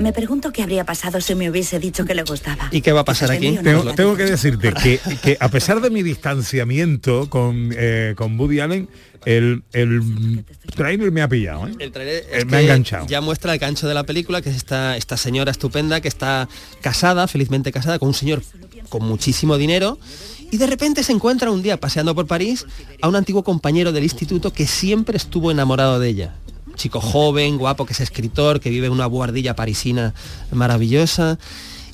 [0.00, 2.68] Me pregunto qué habría pasado si me hubiese dicho que le gustaba.
[2.70, 3.58] ¿Y qué va a pasar aquí?
[3.62, 8.88] Tengo, que decirte que, a pesar de mi distanciamiento con, eh, con Woody Allen,
[9.26, 11.74] el, el trailer me ha pillado, ¿eh?
[11.78, 13.06] El trailer eh, me ha enganchado.
[13.06, 16.48] Ya muestra el gancho de la película, que es esta, esta señora estupenda que está
[16.80, 18.42] casada, felizmente casada, con un señor
[18.88, 19.98] con muchísimo dinero
[20.50, 22.66] y de repente se encuentra un día paseando por París
[23.00, 26.34] a un antiguo compañero del instituto que siempre estuvo enamorado de ella
[26.80, 30.14] chico joven, guapo, que es escritor, que vive en una buhardilla parisina
[30.50, 31.38] maravillosa.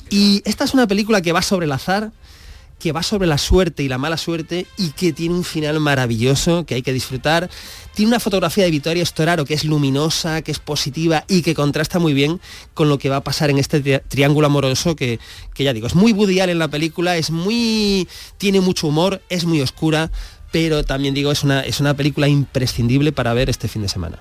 [0.09, 2.11] Y esta es una película que va sobre el azar,
[2.79, 6.65] que va sobre la suerte y la mala suerte y que tiene un final maravilloso
[6.65, 7.49] que hay que disfrutar.
[7.95, 11.99] Tiene una fotografía de Vittorio Storaro que es luminosa, que es positiva y que contrasta
[11.99, 12.39] muy bien
[12.73, 15.19] con lo que va a pasar en este triángulo amoroso que,
[15.53, 18.07] que ya digo, es muy budial en la película, es muy.
[18.37, 20.11] tiene mucho humor, es muy oscura,
[20.51, 24.19] pero también digo, es una, es una película imprescindible para ver este fin de semana.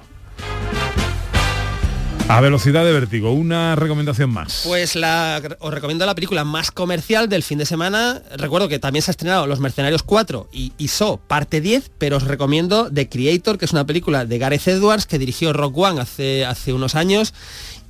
[2.29, 4.63] A velocidad de vértigo, una recomendación más.
[4.65, 8.21] Pues la, os recomiendo la película más comercial del fin de semana.
[8.37, 12.25] Recuerdo que también se ha estrenado Los Mercenarios 4 y ISO parte 10, pero os
[12.25, 16.45] recomiendo The Creator, que es una película de Gareth Edwards que dirigió Rock One hace,
[16.45, 17.33] hace unos años.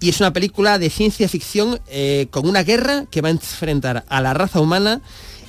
[0.01, 4.05] Y es una película de ciencia ficción eh, con una guerra que va a enfrentar
[4.07, 5.01] a la raza humana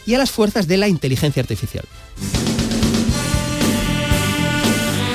[0.05, 1.83] y a las fuerzas de la inteligencia artificial.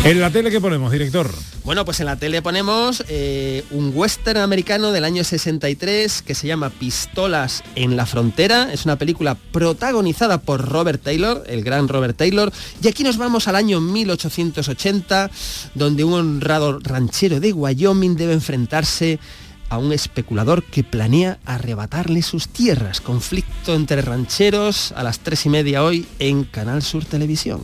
[0.05, 1.31] ¿En la tele qué ponemos, director?
[1.63, 6.49] Bueno, pues en la tele ponemos eh, un western americano del año 63 que se
[6.49, 8.73] llama Pistolas en la Frontera.
[8.73, 12.53] Es una película protagonizada por Robert Taylor, el gran Robert Taylor.
[12.83, 15.31] Y aquí nos vamos al año 1880,
[15.77, 19.21] donde un honrado ranchero de Wyoming debe enfrentarse
[19.69, 23.01] a un especulador que planea arrebatarle sus tierras.
[23.01, 27.61] Conflicto entre rancheros a las tres y media hoy en Canal Sur Televisión.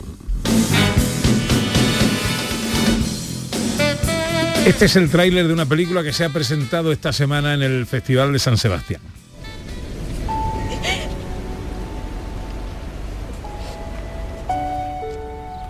[4.65, 7.85] Este es el tráiler de una película que se ha presentado esta semana en el
[7.85, 9.01] Festival de San Sebastián.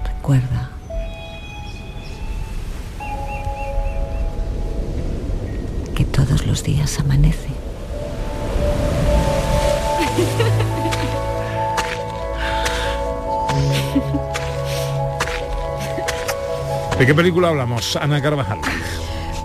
[0.03, 0.71] Recuerda.
[5.95, 7.49] Que todos los días amanece.
[16.99, 18.59] ¿De qué película hablamos, Ana Carvajal?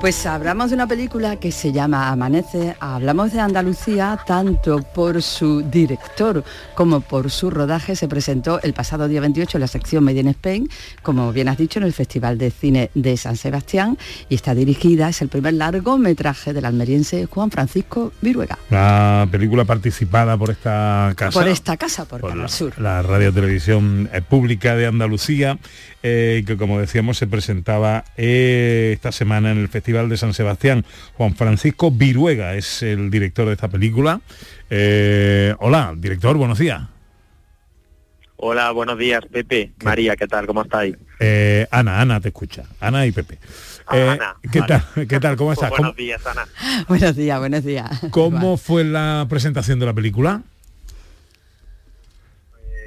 [0.00, 5.62] Pues hablamos de una película que se llama Amanece, hablamos de Andalucía tanto por su
[5.62, 7.96] director como por su rodaje.
[7.96, 10.68] Se presentó el pasado día 28 en la sección Made in Spain,
[11.02, 13.96] como bien has dicho, en el Festival de Cine de San Sebastián
[14.28, 18.58] y está dirigida, es el primer largometraje del almeriense Juan Francisco Viruega.
[18.68, 21.40] La película participada por esta casa.
[21.40, 22.78] Por esta casa, por, Canal la, Sur.
[22.78, 25.58] La radio televisión eh, pública de Andalucía,
[26.06, 30.84] eh, que como decíamos se presentaba eh, esta semana en el Festival de San Sebastián.
[31.14, 34.20] Juan Francisco Viruega es el director de esta película.
[34.68, 36.82] Eh, hola, director, buenos días.
[38.36, 39.72] Hola, buenos días, Pepe.
[39.82, 40.46] María, ¿qué tal?
[40.46, 40.96] ¿Cómo estáis?
[41.20, 42.64] Eh, Ana, Ana te escucha.
[42.80, 43.38] Ana y Pepe.
[43.86, 44.74] Ah, Eh, Ana, ¿Qué vale.
[44.94, 45.06] tal?
[45.08, 45.36] ¿Qué tal?
[45.36, 45.70] ¿Cómo Pues estás?
[45.70, 46.46] buenos ¿Cómo, días, Ana.
[46.88, 47.88] Buenos días, buenos días.
[48.10, 50.42] cómo fue la presentación de la película?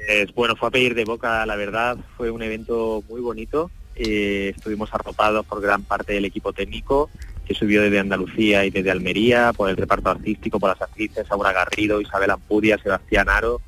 [0.08, 3.70] Pues, bueno, fue a pedir de boca, la verdad, fue un evento muy bonito.
[3.94, 7.10] Eh, estuvimos arropados por gran parte del equipo técnico
[7.44, 11.52] que subió desde Andalucía y desde Almería, por el reparto artístico, por las actrices Aura
[11.52, 13.60] Garrido, Isabel Ampudia, Sebastián Aro.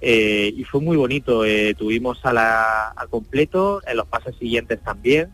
[0.00, 4.82] Eh, y fue muy bonito, eh, tuvimos a la, al completo, en los pases siguientes
[4.82, 5.28] también.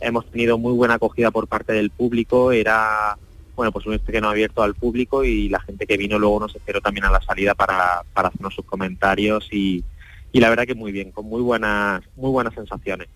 [0.00, 3.18] Hemos tenido muy buena acogida por parte del público, era
[3.54, 6.80] bueno pues un estreno abierto al público y la gente que vino luego nos esperó
[6.80, 9.84] también a la salida para, para hacernos sus comentarios y,
[10.32, 13.08] y la verdad que muy bien, con muy buenas, muy buenas sensaciones.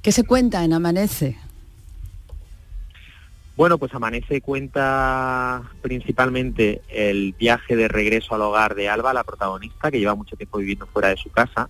[0.00, 1.36] ¿Qué se cuenta en Amanece?
[3.56, 9.90] Bueno, pues Amanece cuenta principalmente el viaje de regreso al hogar de Alba, la protagonista,
[9.90, 11.68] que lleva mucho tiempo viviendo fuera de su casa.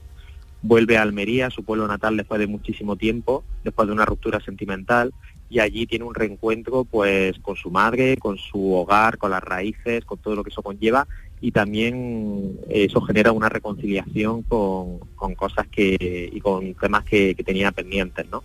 [0.62, 5.12] Vuelve a Almería, su pueblo natal, después de muchísimo tiempo, después de una ruptura sentimental,
[5.50, 10.04] y allí tiene un reencuentro pues con su madre, con su hogar, con las raíces,
[10.04, 11.06] con todo lo que eso conlleva,
[11.40, 15.00] y también eso genera una reconciliación con,
[15.36, 18.44] cosas que y con temas que, que tenía pendientes, ¿no?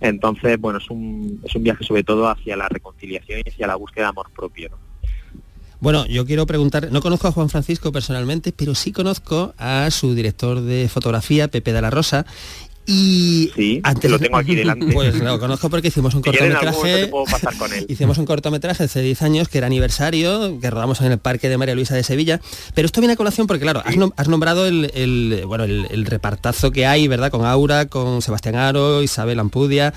[0.00, 3.76] Entonces, bueno, es un, es un viaje sobre todo hacia la reconciliación y hacia la
[3.76, 4.68] búsqueda de amor propio.
[4.70, 4.76] ¿no?
[5.78, 10.14] Bueno, yo quiero preguntar, no conozco a Juan Francisco personalmente, pero sí conozco a su
[10.14, 12.24] director de fotografía, Pepe de la Rosa,
[12.86, 14.86] y Sí, antes lo tengo aquí delante.
[14.92, 16.96] Pues lo conozco porque hicimos un Si cortometraje.
[17.02, 17.84] te puedo pasar con él.
[17.88, 21.58] Hicimos un cortometraje hace 10 años que era aniversario, que rodamos en el Parque de
[21.58, 22.40] María Luisa de Sevilla.
[22.74, 25.86] Pero esto viene a colación porque, claro, has, nom- has nombrado el, el, bueno, el,
[25.90, 27.30] el repartazo que hay, ¿verdad?
[27.30, 29.92] Con Aura, con Sebastián Aro, Isabel Ampudia.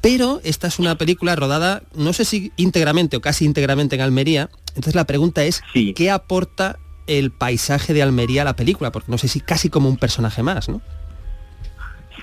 [0.00, 4.48] Pero esta es una película rodada, no sé si íntegramente o casi íntegramente en Almería.
[4.68, 5.60] Entonces la pregunta es,
[5.96, 8.92] ¿qué aporta el paisaje de Almería a la película?
[8.92, 10.80] Porque no sé si casi como un personaje más, ¿no?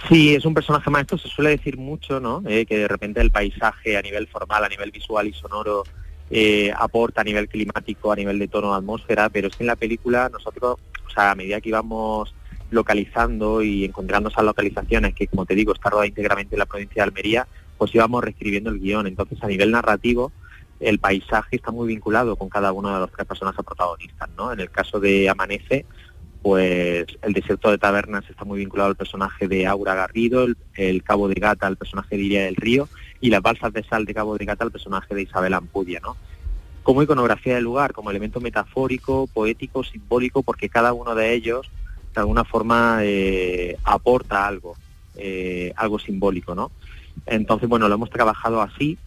[0.10, 1.02] Sí, es un personaje más.
[1.02, 2.44] Esto se suele decir mucho, ¿no?
[2.46, 5.84] Eh, que de repente el paisaje a nivel formal, a nivel visual y sonoro
[6.30, 9.76] eh, aporta a nivel climático, a nivel de tono atmósfera, pero es que en la
[9.76, 12.34] película nosotros, o sea, a medida que íbamos
[12.72, 16.96] localizando y encontrando esas localizaciones, que como te digo, está rodada íntegramente en la provincia
[16.96, 19.08] de Almería, pues íbamos reescribiendo el guion.
[19.08, 20.32] Entonces, a nivel narrativo,
[20.80, 24.52] el paisaje está muy vinculado con cada uno de los tres personajes protagonistas, ¿no?
[24.52, 25.86] En el caso de Amanece,
[26.46, 31.28] pues el desierto de tabernas está muy vinculado al personaje de Aura Garrido, el, Cabo
[31.28, 32.88] de Gata al personaje de Iria del Río
[33.20, 36.16] y las balsas de sal de Cabo de Gata al personaje de Isabel Ampudia, ¿no?
[36.84, 41.72] Como iconografía del lugar, como elemento metafórico, poético, simbólico, porque cada uno de ellos
[42.14, 44.76] de alguna forma eh, aporta algo,
[45.16, 46.70] eh, algo simbólico, ¿no?
[47.26, 49.00] Entonces, bueno, lo hemos trabajado así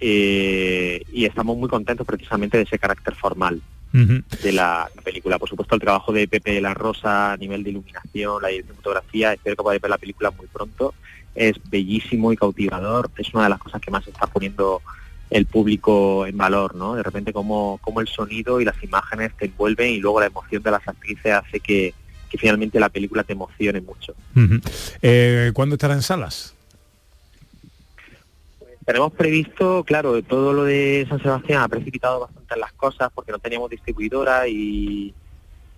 [0.00, 3.60] eh, y estamos muy contentos precisamente de ese carácter formal
[3.94, 5.38] de la, la película.
[5.38, 8.76] Por supuesto, el trabajo de Pepe de la Rosa a nivel de iluminación, la dirección
[8.76, 10.94] de fotografía, espero que podáis ver la película muy pronto.
[11.34, 13.10] Es bellísimo y cautivador.
[13.16, 14.82] Es una de las cosas que más está poniendo
[15.30, 16.94] el público en valor, ¿no?
[16.94, 20.62] De repente como, como el sonido y las imágenes te envuelven y luego la emoción
[20.62, 21.94] de las actrices hace que,
[22.30, 24.14] que finalmente la película te emocione mucho.
[25.02, 26.53] Eh, ¿Cuándo estará en salas?
[28.84, 33.38] Tenemos previsto, claro, todo lo de San Sebastián ha precipitado bastante las cosas porque no
[33.38, 35.14] teníamos distribuidora y,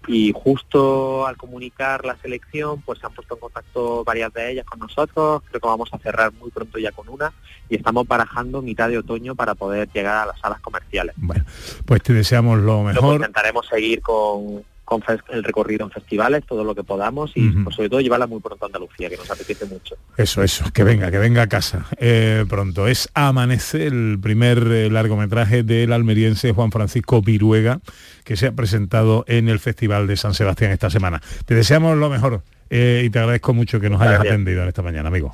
[0.09, 4.65] y justo al comunicar la selección pues se han puesto en contacto varias de ellas
[4.65, 7.33] con nosotros, creo que vamos a cerrar muy pronto ya con una
[7.69, 11.15] y estamos barajando mitad de otoño para poder llegar a las salas comerciales.
[11.17, 11.45] Bueno,
[11.85, 13.15] pues te deseamos lo Luego mejor.
[13.17, 17.91] intentaremos seguir con, con el recorrido en festivales, todo lo que podamos y pues, sobre
[17.91, 19.97] todo llevarla muy pronto a Andalucía, que nos apetece mucho.
[20.17, 22.87] Eso, eso, que venga, que venga a casa eh, pronto.
[22.87, 27.81] Es Amanece, el primer eh, largometraje del almeriense Juan Francisco Viruega,
[28.23, 31.21] que se ha presentado en el Festival de San Sebastián esta semana.
[31.47, 34.83] Te deseamos lo mejor eh, y te agradezco mucho que nos hayas atendido en esta
[34.83, 35.33] mañana, amigo.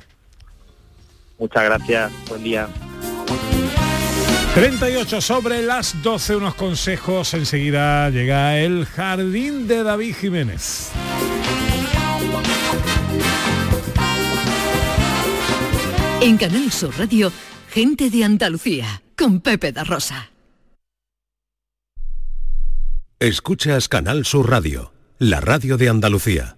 [1.37, 2.67] Muchas gracias, buen día.
[4.55, 7.33] 38 sobre las 12, unos consejos.
[7.33, 10.91] Enseguida llega el jardín de David Jiménez.
[16.21, 17.33] En Canal Sur Radio,
[17.69, 20.29] gente de Andalucía, con Pepe da Rosa.
[23.19, 26.57] Escuchas Canal Sur Radio, la radio de Andalucía.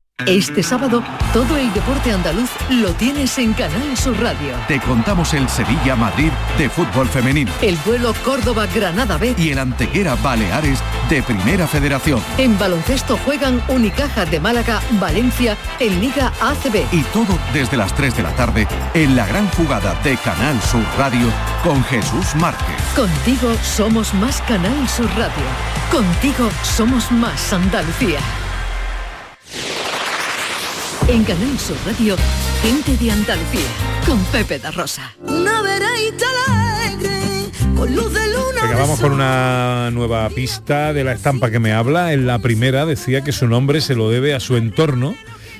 [0.27, 1.03] Este sábado,
[1.33, 4.55] todo el deporte andaluz lo tienes en Canal Sur Radio.
[4.67, 9.35] Te contamos el Sevilla-Madrid de fútbol femenino El vuelo Córdoba-Granada B.
[9.37, 12.21] y el Antequera Baleares de Primera Federación.
[12.37, 16.85] En baloncesto juegan Unicaja de Málaga, Valencia, en Liga ACB.
[16.91, 20.83] Y todo desde las 3 de la tarde en la gran jugada de Canal Sur
[20.97, 21.27] Radio
[21.63, 22.77] con Jesús Márquez.
[22.95, 25.45] Contigo somos más Canal Sur Radio.
[25.91, 28.19] Contigo somos más Andalucía.
[31.11, 32.15] En Canal Sur Radio,
[32.61, 33.67] gente de Andalucía,
[34.07, 35.13] con Pepe da Rosa.
[35.19, 38.61] Una veraita alegre, con luz de luna.
[38.61, 42.13] Venga, vamos con una nueva pista de la estampa que me habla.
[42.13, 45.13] En la primera decía que su nombre se lo debe a su entorno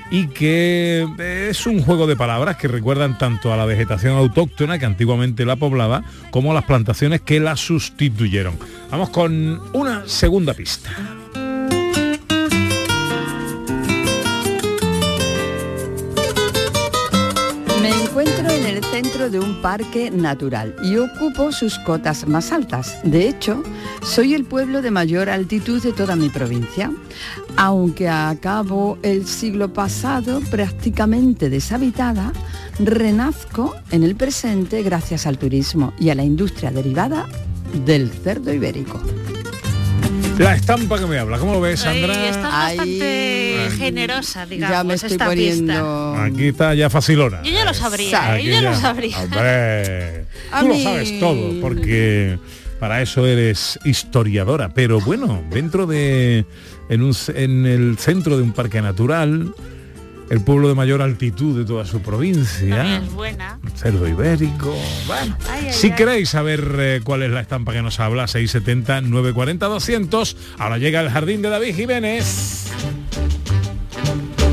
[0.10, 1.06] y que
[1.50, 5.58] es un juego de palabras que recuerdan tanto a la vegetación autóctona que antiguamente la
[5.58, 8.58] poblaba como a las plantaciones que la sustituyeron.
[8.90, 10.92] Vamos con una segunda pista.
[19.02, 23.00] Centro de un parque natural y ocupo sus cotas más altas.
[23.04, 23.64] De hecho,
[24.04, 26.92] soy el pueblo de mayor altitud de toda mi provincia.
[27.58, 32.32] Aunque acabo el siglo pasado prácticamente deshabitada,
[32.78, 37.28] renazco en el presente gracias al turismo y a la industria derivada
[37.86, 39.02] del cerdo ibérico.
[40.38, 42.14] La estampa que me habla, ¿cómo lo ves, Sandra?
[42.14, 46.16] Ahí está bastante generosa, digamos, ya me estoy esta poniendo...
[46.16, 47.44] Aquí está ya facilona.
[47.44, 48.70] Yo ya lo sabría, yo ya ya.
[48.70, 49.18] lo sabría.
[49.20, 52.40] Hombre, A tú lo sabes todo, porque
[52.80, 54.74] para eso eres historiadora.
[54.74, 56.46] Pero bueno, dentro de,
[56.90, 59.54] en, un en el centro de un parque natural,
[60.32, 63.60] el pueblo de mayor altitud de toda su provincia, Es buena.
[63.76, 64.74] cerdo ibérico.
[65.06, 65.94] Bueno, Ay, ay, si ay.
[65.96, 70.38] queréis saber eh, cuál es la estampa que nos habla, 670 940 200.
[70.58, 72.68] Ahora llega el jardín de David Jiménez.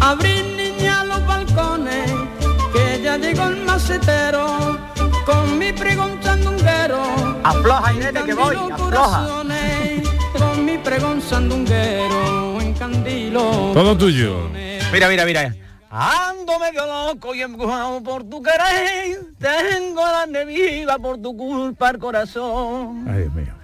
[0.00, 2.10] Abrir niña los balcones,
[2.72, 4.78] que ya llegó el macetero,
[5.24, 7.38] con mi pregón sandunguero.
[7.44, 8.76] Afloja, Irene, que voy, afloja.
[8.76, 13.70] corazones, Con mi pregón sandunguero, encandilo.
[13.74, 14.48] Todo tuyo.
[14.92, 15.54] Mira, mira, mira.
[15.90, 19.20] Ando medio loco y empujado por tu querer.
[19.38, 23.06] Tengo la nevida por tu culpa al corazón.
[23.08, 23.54] Ay, Dios mío.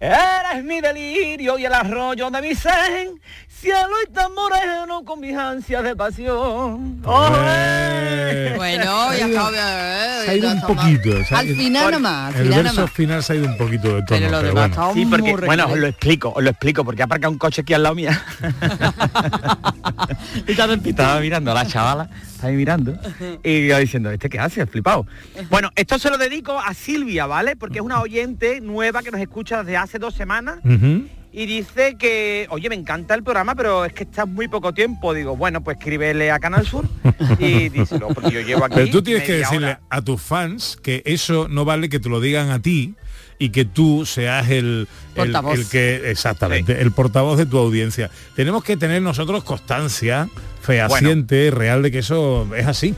[0.00, 3.20] Eres mi delirio y el arroyo de mi sen,
[3.60, 7.02] cielo y tan moreno con mis ansias de pasión.
[7.04, 9.58] Eh, Bueno, ya acabo de...
[10.24, 11.10] se ha ido un poquito.
[11.30, 12.92] ha Al final nomás, al El final verso nomás.
[12.92, 14.06] final se ha ido un poquito de tono.
[14.08, 14.94] Pero lo pero demás bueno.
[14.94, 17.82] Sí, porque, bueno, os lo explico, os lo explico, porque aparca un coche aquí al
[17.82, 18.20] lado mía.
[20.46, 22.98] y estaba, mirando a la chavala, estaba ahí mirando,
[23.42, 24.60] y yo diciendo, ¿este qué hace?
[24.60, 25.06] El flipado.
[25.50, 27.56] Bueno, esto se lo dedico a Silvia, ¿vale?
[27.56, 30.58] Porque es una oyente nueva que nos escucha desde hace dos semanas.
[31.32, 35.12] Y dice que, oye, me encanta el programa, pero es que está muy poco tiempo.
[35.12, 36.86] Digo, bueno, pues escríbele a Canal Sur
[37.38, 38.74] y díselo, porque yo llevo aquí.
[38.76, 39.80] Pero tú tienes que decirle hora.
[39.90, 42.94] a tus fans que eso no vale que te lo digan a ti
[43.38, 45.58] y que tú seas el, el, Portavoz.
[45.58, 48.10] el que exactamente el portavoz de tu audiencia.
[48.34, 50.28] Tenemos que tener nosotros constancia
[50.60, 52.94] fehaciente, real de que eso es así.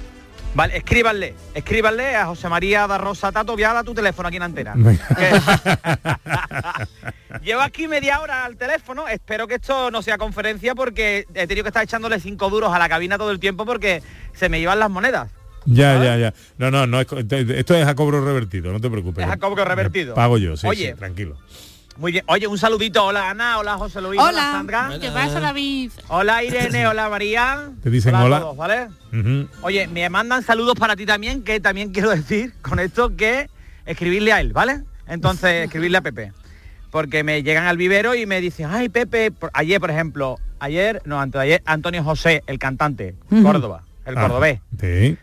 [0.52, 4.74] Vale, escríbanle, escríbanle a José María da Rosa Tato Viala tu teléfono aquí en antena.
[7.42, 11.62] Llevo aquí media hora al teléfono, espero que esto no sea conferencia porque he tenido
[11.62, 14.02] que estar echándole cinco duros a la cabina todo el tiempo porque
[14.34, 15.30] se me llevan las monedas.
[15.66, 16.34] Ya, ya, ya.
[16.58, 19.24] No, no, no esto es a cobro revertido, no te preocupes.
[19.24, 20.14] Es a cobro revertido.
[20.14, 20.92] Pago yo, sí, Oye.
[20.92, 21.36] sí, tranquilo.
[21.96, 24.30] Muy bien, oye, un saludito, hola Ana, hola José Luis, Hola.
[24.30, 24.90] hola Sandra.
[25.00, 25.90] ¿Qué pasa, David?
[26.08, 27.70] Hola Irene, hola María.
[27.82, 28.40] Te dicen a hola.
[28.40, 28.88] todos, ¿vale?
[29.62, 33.50] Oye, me mandan saludos para ti también, que también quiero decir con esto que
[33.84, 34.82] escribirle a él, ¿vale?
[35.08, 36.32] Entonces, escribirle a Pepe.
[36.90, 41.02] Porque me llegan al vivero y me dicen, ay Pepe, por- ayer por ejemplo, ayer,
[41.04, 43.14] no, antes de ayer, Antonio José, el cantante.
[43.42, 45.18] Córdoba, el Ah, cordobés, Sí,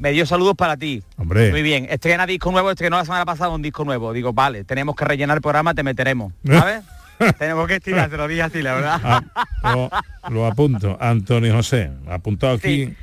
[0.00, 1.02] me dio saludos para ti.
[1.16, 1.50] hombre.
[1.52, 4.12] Muy bien, estrena disco nuevo, estrenó la semana pasada un disco nuevo.
[4.12, 6.82] Digo, vale, tenemos que rellenar el programa, te meteremos, ¿sabes?
[7.38, 9.00] tenemos que estirar, te lo dije así, la verdad.
[9.04, 9.22] Ah,
[9.74, 9.90] lo,
[10.34, 10.96] lo apunto.
[11.00, 12.96] Antonio José, apuntado aquí Sí.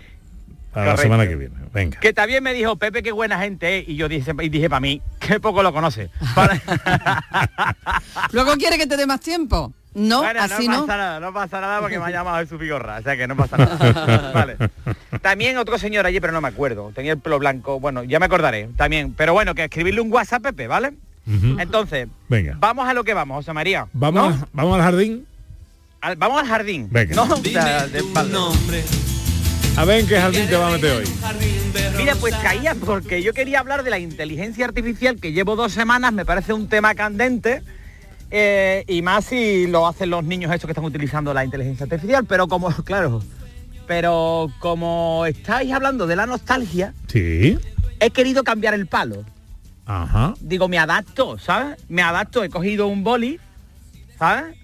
[0.74, 1.56] para la semana que viene.
[1.74, 2.00] Venga.
[2.00, 3.90] Que también me dijo, Pepe, qué buena gente es.
[3.90, 6.10] Y yo dije, y dije para mí, qué poco lo conoce.
[8.32, 9.72] Luego quiere que te dé más tiempo.
[10.00, 10.86] No, Bueno, así no no.
[10.86, 13.36] pasa nada, no pasa nada porque me ha llamado su figorra, o sea que no
[13.36, 14.32] pasa nada.
[14.34, 14.56] Vale.
[15.24, 18.28] También otro señor allí, pero no me acuerdo, tenía el pelo blanco, bueno, ya me
[18.28, 20.94] acordaré, también, pero bueno, que escribirle un WhatsApp Pepe, ¿vale?
[21.26, 22.56] Entonces, Venga.
[22.60, 23.88] vamos a lo que vamos, José María.
[23.92, 25.26] Vamos, vamos al jardín.
[26.00, 26.88] Al- vamos al jardín.
[26.92, 27.16] Venga.
[27.16, 27.24] ¿no?
[27.24, 28.38] O sea, de espalda.
[29.78, 31.06] A ver en qué jardín te va a meter hoy.
[31.98, 36.14] Mira, pues caía porque yo quería hablar de la inteligencia artificial que llevo dos semanas,
[36.14, 37.62] me parece un tema candente.
[38.32, 42.26] Eh, y más si lo hacen los niños estos que están utilizando la inteligencia artificial,
[42.26, 43.22] pero como, claro,
[43.88, 47.58] pero como estáis hablando de la nostalgia, Sí.
[48.00, 49.24] he querido cambiar el palo.
[49.86, 50.34] Ajá.
[50.42, 51.78] Digo, me adapto, ¿sabes?
[51.88, 53.40] Me adapto, he cogido un boli,
[54.20, 54.56] ¿sabes?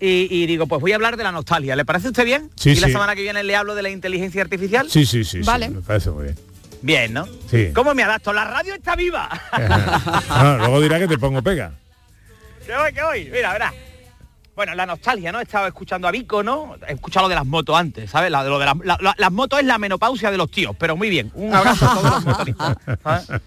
[0.00, 1.74] Y, y digo, pues voy a hablar de la nostalgia.
[1.76, 2.50] ¿Le parece a usted bien?
[2.56, 2.92] Sí, y la sí.
[2.92, 4.90] semana que viene le hablo de la inteligencia artificial.
[4.90, 5.38] Sí, sí, sí.
[5.38, 5.70] sí, Vale.
[5.70, 6.36] me parece muy bien.
[6.82, 7.26] Bien, ¿no?
[7.50, 7.70] Sí.
[7.74, 8.34] ¿Cómo me adapto?
[8.34, 9.30] La radio está viva.
[10.58, 11.72] Luego dirá que te pongo pega.
[12.66, 13.24] ¿Qué voy, qué voy?
[13.30, 13.72] Mira, verá.
[14.56, 15.40] Bueno, la nostalgia, ¿no?
[15.40, 16.76] He estado escuchando a Vico, ¿no?
[16.86, 18.30] He escuchado lo de las motos antes, ¿sabes?
[18.30, 20.76] La, de lo de la- la- la- las motos es la menopausia de los tíos,
[20.78, 21.32] pero muy bien.
[21.34, 22.76] Un abrazo a todos los motoristas.
[23.02, 23.26] ¿sabes?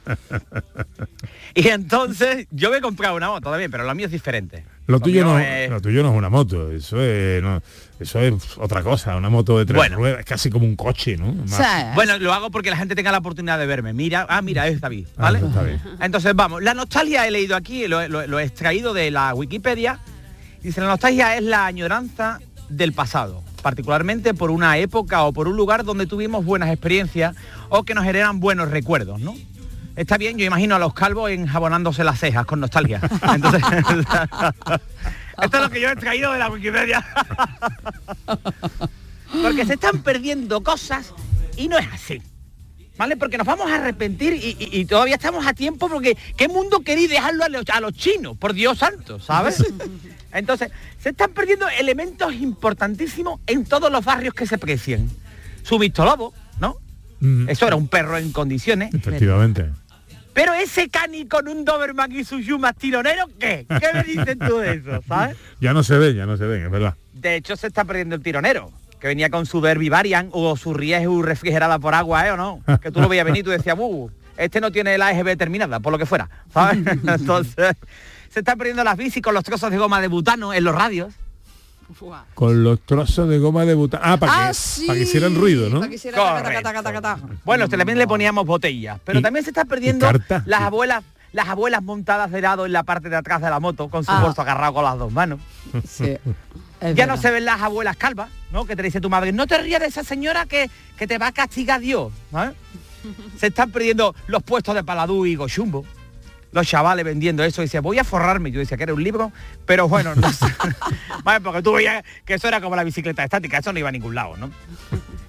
[1.55, 4.63] Y entonces, yo me he comprado una moto también, pero la mía es diferente.
[4.87, 7.61] Lo tuyo, no, es- lo tuyo no es una moto, eso es, no,
[7.99, 9.97] eso es otra cosa, una moto de tres Bueno.
[9.97, 11.33] ruedas, es casi como un coche, ¿no?
[11.33, 13.91] Más- Bueno, lo hago porque la gente tenga la oportunidad de verme.
[13.93, 15.39] Mira, ah, mira, es David, Ah, ¿vale?
[15.39, 15.81] está bien.
[16.01, 19.99] Entonces, vamos, la nostalgia he leído aquí, lo, lo he extraído de la Wikipedia.
[20.63, 25.55] Dice, la nostalgia es la añoranza del pasado, particularmente por una época o por un
[25.57, 27.35] lugar donde tuvimos buenas experiencias
[27.69, 29.35] o que nos generan buenos recuerdos, ¿no?
[29.97, 33.01] Está bien, yo imagino a los calvos enjabonándose las cejas con nostalgia.
[33.33, 33.61] Entonces,
[35.41, 37.05] esto es lo que yo he extraído de la Wikipedia.
[39.41, 41.13] Porque se están perdiendo cosas
[41.57, 42.21] y no es así.
[42.97, 43.15] ¿Vale?
[43.17, 46.79] Porque nos vamos a arrepentir y, y- y todavía estamos a tiempo porque ¿qué mundo
[46.79, 48.35] queréis dejarlo a los, a los chinos?
[48.37, 49.63] Por Dios santo, ¿sabes?
[50.31, 55.11] Entonces, se están perdiendo elementos importantísimos en todos los barrios que se precien.
[55.61, 56.77] Su Visto Lobo, ¿no?
[57.47, 58.91] Eso era un perro en condiciones.
[58.93, 59.69] Efectivamente.
[60.37, 63.65] Pero ese cani con un Doberman y su yumas tironero, ¿qué?
[63.67, 65.35] ¿Qué me dices tú de eso, sabes?
[65.59, 66.93] Ya no se ven, ya no se ven, es verdad.
[67.13, 70.75] De hecho, se está perdiendo el tironero, que venía con su Derby Varian o su
[70.75, 72.31] Rieju refrigerada por agua, ¿eh?
[72.33, 72.61] ¿O no?
[72.79, 75.79] Que tú lo veías venir y tú decías, "Uh, este no tiene la EGB terminada,
[75.79, 76.77] por lo que fuera, ¿sabes?
[77.07, 77.75] Entonces,
[78.29, 81.15] se están perdiendo las bicis con los trozos de goma de butano en los radios.
[82.33, 84.03] Con los trozos de goma de butano.
[84.05, 85.79] Ah, para Ah, que, sí, para que hicieran ruido, ¿no?
[85.79, 85.97] para que
[86.61, 87.19] taca, taca, taca.
[87.45, 90.07] Bueno, también le poníamos botellas, pero también se están perdiendo
[90.45, 93.89] las abuelas las abuelas montadas de lado en la parte de atrás de la moto
[93.89, 94.21] con su Ah.
[94.21, 95.39] bolso agarrado con las dos manos.
[95.87, 96.17] Sí.
[96.95, 98.65] ya no se ven las abuelas calvas, ¿no?
[98.65, 101.27] Que te dice tu madre, no te rías de esa señora que, que te va
[101.27, 102.11] a castigar Dios.
[103.37, 105.85] se están perdiendo los puestos de Paladú y Gochumbo.
[106.57, 108.51] Los chavales vendiendo eso, y decía, voy a forrarme.
[108.51, 109.31] Yo decía que era un libro,
[109.65, 110.45] pero bueno, no sé.
[111.23, 113.91] vale, porque tú veías que eso era como la bicicleta estática, eso no iba a
[113.91, 114.51] ningún lado, ¿no?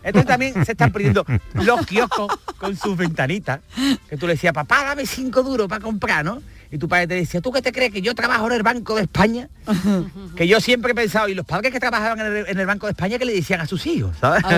[0.02, 1.24] Entonces también se están perdiendo
[1.54, 3.60] los kioscos con sus ventanitas,
[4.08, 6.42] que tú le decías, papá, dame cinco duros para comprar, ¿no?
[6.70, 8.94] Y tu padre te decía, ¿tú qué te crees que yo trabajo en el Banco
[8.96, 9.48] de España?
[10.36, 12.86] que yo siempre he pensado, y los padres que trabajaban en el, en el Banco
[12.86, 14.44] de España, que le decían a sus hijos, ¿sabes?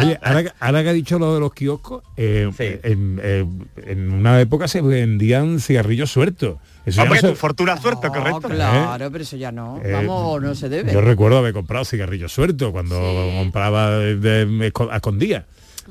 [0.00, 2.50] Oye, ahora, que- ahora que ha dicho lo de los kioscos, eh,
[2.84, 3.44] en, eh,
[3.86, 6.58] en una época se vendían cigarrillos sueltos.
[6.86, 8.48] Eso Hombre, no se- tu fortuna suerte, correcto.
[8.48, 9.80] Claro, pero eso ya no.
[9.82, 10.92] Eh, Vamos, no se debe.
[10.92, 12.96] Yo recuerdo haber comprado cigarrillos sueltos cuando
[13.38, 15.46] compraba de, de- a escondía.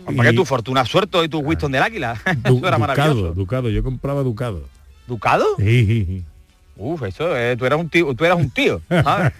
[0.05, 2.13] Hombre, que tu fortuna suerte y tu Winston del Águila.
[2.45, 3.13] eso era maravilloso.
[3.15, 4.67] Ducado, Ducado, yo compraba Ducado.
[5.07, 5.45] ¿Ducado?
[5.57, 6.23] Sí, sí, sí.
[6.75, 9.31] Uf, eso, eh, tú eras un tío, tú eras un tío, ¿sabes?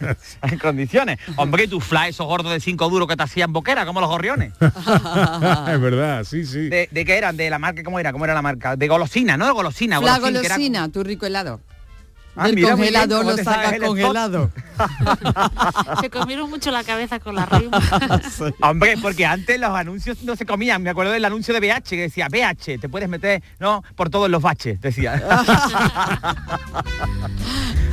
[0.44, 1.18] en condiciones.
[1.36, 4.10] Hombre, y tu fly, esos gordos de cinco duros que te hacían boquera, como los
[4.10, 4.54] gorriones.
[4.62, 6.70] es verdad, sí, sí.
[6.70, 7.36] ¿De, de qué eran?
[7.36, 7.82] ¿De la marca?
[7.84, 8.12] ¿Cómo era?
[8.12, 8.76] ¿Cómo era la marca?
[8.76, 9.48] De golosina, ¿no?
[9.48, 10.00] De golosina.
[10.00, 11.60] La era- golosina, tu rico helado.
[12.36, 13.78] Ah, Del mira, bien, lo spot.
[13.86, 14.50] congelado.
[16.02, 17.80] Se comieron mucho la cabeza con la rima.
[18.62, 20.82] Hombre, porque antes los anuncios no se comían.
[20.82, 23.84] Me acuerdo del anuncio de BH que decía, BH, te puedes meter, ¿no?
[23.96, 25.22] Por todos los baches, decía.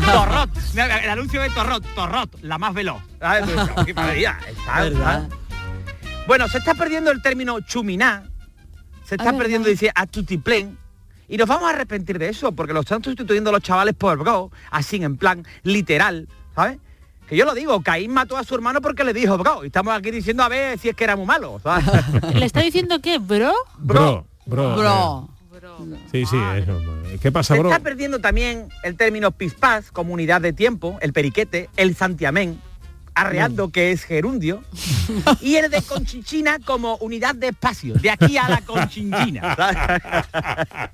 [0.05, 3.03] Torrot, el anuncio de Torrot, Torrot, la más veloz.
[3.18, 3.45] ¿Sabes?
[3.45, 5.22] Tú dices, "Qué maravilla, está, ¿Verdad?
[5.24, 5.36] está".
[6.26, 8.24] Bueno, se está perdiendo el término chuminá,
[9.05, 9.80] se está Ah, perdiendo, ¿verdad?
[9.80, 10.78] dice, a tutiplén.
[11.31, 14.51] Y nos vamos a arrepentir de eso, porque lo están sustituyendo los chavales por bro,
[14.70, 16.78] así en plan literal, ¿sabes?
[17.28, 19.62] Que yo lo digo, Caín mató a su hermano porque le dijo bro.
[19.62, 21.85] Y estamos aquí diciendo a ver si es que era muy malo, ¿sabes?
[22.35, 23.53] ¿Le está diciendo qué, bro?
[23.78, 24.76] Bro, bro.
[24.76, 25.28] Bro.
[25.55, 26.81] eh, Sí, sí, eso.
[27.22, 27.70] ¿Qué pasa, Se bro?
[27.70, 32.61] está perdiendo también el término pispás como unidad de tiempo, el periquete, el santiamén,
[33.14, 34.62] arreando que es gerundio,
[35.40, 39.56] y el de conchinchina como unidad de espacio, de aquí a la conchinchina.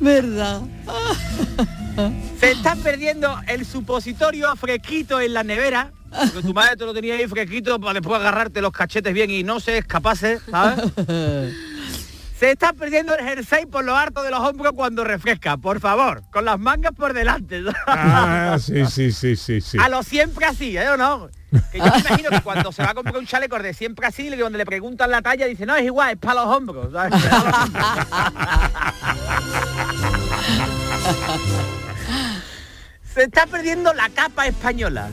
[0.00, 0.62] ¿Verdad?
[2.40, 5.92] Se está perdiendo el supositorio fresquito en la nevera.
[6.10, 9.42] Porque tu madre te lo tenía ahí fresquito para después agarrarte los cachetes bien y
[9.42, 10.92] no se escapase, ¿sabes?
[12.38, 16.22] Se está perdiendo el jersey por lo harto de los hombros cuando refresca, por favor,
[16.30, 17.62] con las mangas por delante.
[17.86, 19.78] Ah, sí, sí, sí, sí, sí.
[19.80, 21.30] A lo siempre así, ¿eh o no?
[21.72, 24.26] Que yo me imagino que cuando se va a comprar un chaleco de siempre así,
[24.26, 26.92] y donde le preguntan la talla, dice, no, es igual, es para los hombros.
[26.92, 27.14] ¿sabes?
[33.14, 35.08] se está perdiendo la capa española.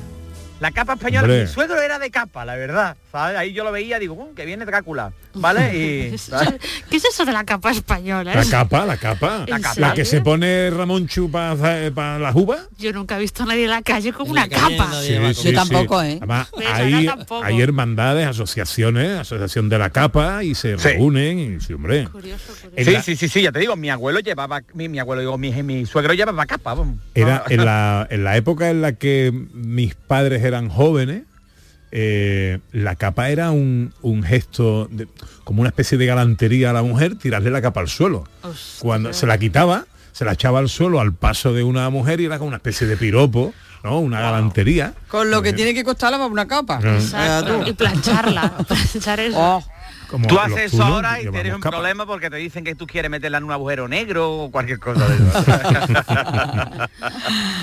[0.59, 1.41] La capa española, Hombre.
[1.41, 2.95] mi suegro era de capa, la verdad.
[3.11, 3.37] ¿sabes?
[3.37, 5.71] Ahí yo lo veía, digo, "Uh, que viene Drácula, ¿vale?
[5.73, 6.09] Y.
[6.89, 8.33] ¿Qué es eso de la capa española?
[8.35, 9.45] La capa, la capa.
[9.47, 12.61] ¿En La, que se pone Ramón Chu para las uvas.
[12.77, 14.91] Yo nunca he visto a nadie en la calle con una capa.
[15.01, 15.55] Sí, sí, sí.
[15.55, 16.67] Además, ¿Ves?
[16.71, 17.43] hay, tampoco.
[17.45, 22.07] hermandades, asociaciones, asociación de la capa y se reúnen y sí, hombre.
[22.75, 25.21] En Sí, la- sí, sí, sí, ya te digo, mi abuelo llevaba, mi, mi abuelo,
[25.21, 26.97] digo, mi, mi suegro llevaba capa, vamos.
[27.15, 31.23] Era en la, en la época en la que mis padres eran jóvenes,
[31.95, 35.07] eh, la capa era un, un gesto, de-
[35.43, 38.23] como una especie de galantería a la mujer, tirarle la capa al suelo.
[38.79, 42.25] Cuando se la quitaba, se la echaba al suelo al paso de una mujer y
[42.25, 43.99] era como una especie de piropo, ¿no?
[43.99, 44.95] Una galantería.
[45.07, 46.79] Con lo que tiene que costarla para una capa.
[46.83, 47.63] Exacto.
[47.67, 48.57] Y plancharla.
[48.67, 49.37] planchar eso.
[49.39, 49.63] Oh.
[50.09, 51.77] Como tú haces eso ahora y tienes un capa.
[51.77, 55.07] problema porque te dicen que tú quieres meterla en un agujero negro o cualquier cosa
[55.07, 55.45] de eso.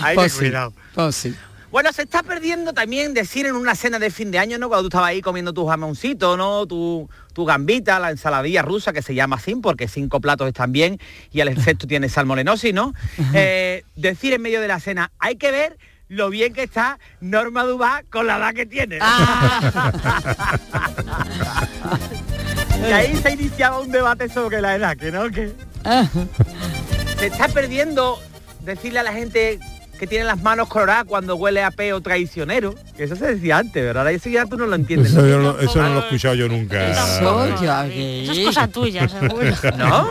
[0.02, 0.72] Hay que Pues sí, cuidado.
[0.94, 1.34] pues sí.
[1.70, 4.68] Bueno, se está perdiendo también decir en una cena de fin de año, ¿no?
[4.68, 6.66] Cuando tú estabas ahí comiendo tu jamoncito, ¿no?
[6.66, 10.98] Tu, tu gambita, la ensaladilla rusa, que se llama así, porque cinco platos están bien
[11.30, 12.92] y el efecto tiene salmonenosis, ¿no?
[13.34, 17.62] Eh, decir en medio de la cena, hay que ver lo bien que está Norma
[17.62, 18.98] Dubá con la edad que tiene.
[22.88, 25.52] y ahí se iniciaba un debate sobre la edad, que no, que...
[27.16, 28.18] Se está perdiendo
[28.64, 29.60] decirle a la gente
[30.00, 32.74] que tiene las manos coloradas cuando huele a peo traicionero.
[32.96, 33.98] Que eso se decía antes, ¿verdad?
[34.02, 35.12] Ahora eso ya tú no lo entiendes.
[35.12, 36.88] Eso, yo no- eso no lo he escuchado yo nunca.
[36.90, 39.46] Eso ya Eso es cosa tuya, seguro.
[39.76, 40.08] ¿No?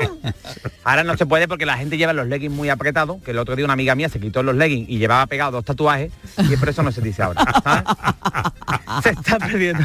[0.83, 3.55] Ahora no se puede porque la gente lleva los leggings muy apretados, que el otro
[3.55, 6.69] día una amiga mía se quitó los leggings y llevaba pegados dos tatuajes y por
[6.69, 7.43] eso no se dice ahora.
[7.63, 7.83] ¿sabes?
[9.03, 9.83] Se está perdiendo.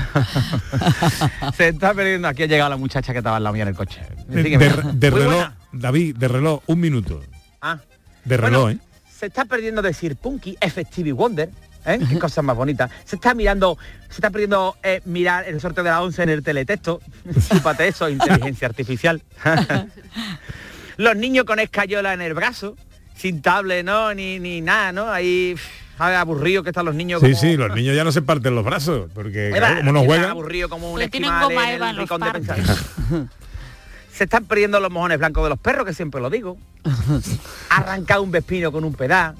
[1.57, 2.27] se está perdiendo.
[2.29, 4.01] Aquí ha llegado la muchacha que estaba en la mía en el coche.
[4.29, 4.69] De, Sígueme.
[4.95, 5.57] de- reloj, buena.
[5.73, 7.21] David, de reloj, un minuto.
[7.61, 7.79] Ah.
[8.25, 8.79] De Bueno, reloj, ¿eh?
[9.25, 11.49] Se está perdiendo decir Punky, Effective Wonder.
[11.87, 11.99] ¿eh?
[12.11, 12.91] Qué cosa más bonita.
[13.07, 13.79] Se está mirando,
[14.11, 17.01] se está perdiendo eh, mirar el sorteo de la 11 en el teletexto.
[17.51, 19.23] Chúpate eso, inteligencia artificial.
[20.99, 22.77] Los niños con escayola en el brazo,
[23.17, 24.13] sin tablet, ¿no?
[24.13, 25.11] Ni, ni nada, ¿no?
[25.11, 25.57] Ahí
[25.99, 27.23] aburrido que están los niños.
[27.23, 30.31] Sí, como- sí, los niños ya no se parten los brazos, porque como no juegan.
[30.33, 32.79] aburrido como un Le tienen goma en Eva el en los de.
[34.15, 36.57] Se están perdiendo los mojones blancos de los perros, que siempre lo digo.
[37.71, 39.35] Arrancar un vespino con un pedal.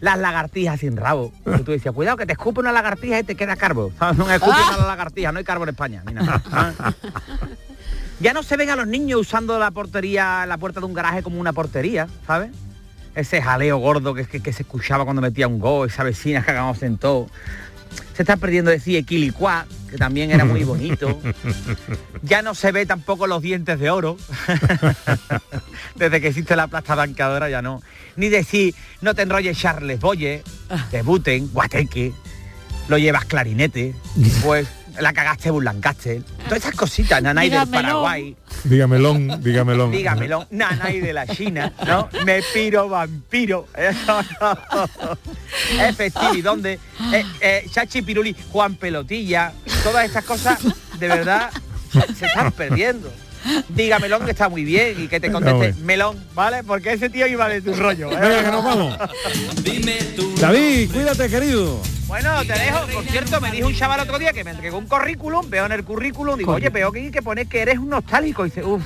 [0.00, 1.32] Las lagartijas sin rabo.
[1.46, 3.92] Y tú decías, cuidado que te escupe una lagartija y te queda carbo.
[4.16, 6.02] No escupe una lagartija, no hay carbo en España.
[6.04, 6.42] ni nada.
[6.50, 6.72] ¿Ah?
[8.18, 11.22] Ya no se ven a los niños usando la portería, la puerta de un garaje
[11.22, 12.50] como una portería, ¿sabes?
[13.14, 16.50] Ese jaleo gordo que, que, que se escuchaba cuando metía un go, esa vecina que
[16.50, 17.28] hagamos en todo.
[18.14, 21.20] Se está perdiendo decir equilicuá, que también era muy bonito.
[22.22, 24.16] Ya no se ve tampoco los dientes de oro.
[25.94, 27.82] Desde que existe la plasta bancadora ya no.
[28.16, 30.42] Ni decir, no te enrolles Charles Boye,
[30.90, 32.12] debuten, guateque,
[32.88, 33.94] lo llevas clarinete,
[34.42, 34.66] pues
[35.00, 36.22] la cagaste Burlancaste.
[36.44, 37.68] Todas esas cositas, Nanay del.
[37.68, 38.36] Paraguay.
[38.64, 39.90] Dígamelón, dígamelón.
[39.90, 42.08] Dígamelo, Nanay de la China, ¿no?
[42.24, 43.66] Me piro vampiro.
[43.76, 45.18] Eso no.
[45.84, 46.78] Efectivi, ¿dónde?
[47.12, 50.58] Eh, eh, Chachi Piruli, Juan Pelotilla, todas estas cosas,
[50.98, 51.50] de verdad,
[51.92, 53.12] se, se están perdiendo.
[53.68, 56.64] Dígamelón que está muy bien y que te conteste melón, ¿vale?
[56.64, 58.10] Porque ese tío iba de tu rollo.
[58.12, 58.18] ¿eh?
[58.20, 58.98] Venga, que nos vamos.
[60.40, 61.80] David, cuídate, querido.
[62.06, 62.86] Bueno, te dejo.
[62.92, 65.72] Por cierto, me dijo un chaval otro día que me entregó un currículum, veo en
[65.72, 68.46] el currículum, digo, oye, pero que, que poner que eres un nostálgico.
[68.46, 68.82] Y dice, uff,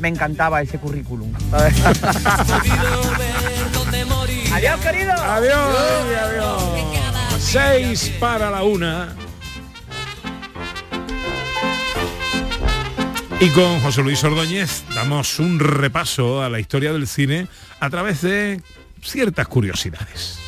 [0.00, 1.32] me encantaba ese currículum.
[4.52, 5.12] Adiós, querido.
[5.12, 5.76] Adiós,
[6.22, 6.62] adiós.
[7.38, 9.14] Seis para la una.
[13.40, 17.48] Y con José Luis Ordóñez damos un repaso a la historia del cine
[17.80, 18.60] a través de
[19.02, 20.38] ciertas curiosidades.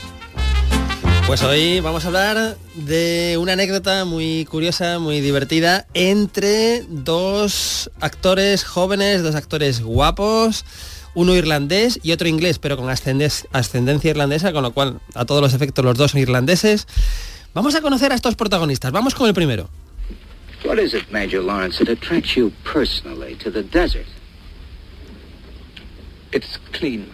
[1.26, 8.62] Pues hoy vamos a hablar de una anécdota muy curiosa, muy divertida, entre dos actores
[8.62, 10.64] jóvenes, dos actores guapos,
[11.14, 15.54] uno irlandés y otro inglés, pero con ascendencia irlandesa, con lo cual a todos los
[15.54, 16.86] efectos los dos son irlandeses.
[17.54, 18.92] Vamos a conocer a estos protagonistas.
[18.92, 19.70] Vamos con el primero.
[20.64, 24.06] What is it, Major Lawrence, that attracts you personally to the desert?
[26.32, 27.06] It's clean.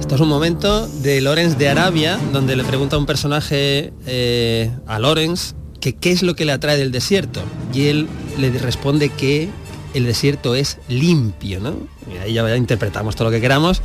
[0.00, 4.70] Esto es un momento de Lawrence de Arabia, donde le pregunta a un personaje eh,
[4.86, 7.42] a Lawrence que qué es lo que le atrae del desierto.
[7.74, 8.08] Y él
[8.38, 9.50] le responde que
[9.92, 11.76] el desierto es limpio, ¿no?
[12.10, 13.82] Y ahí ya interpretamos todo lo que queramos.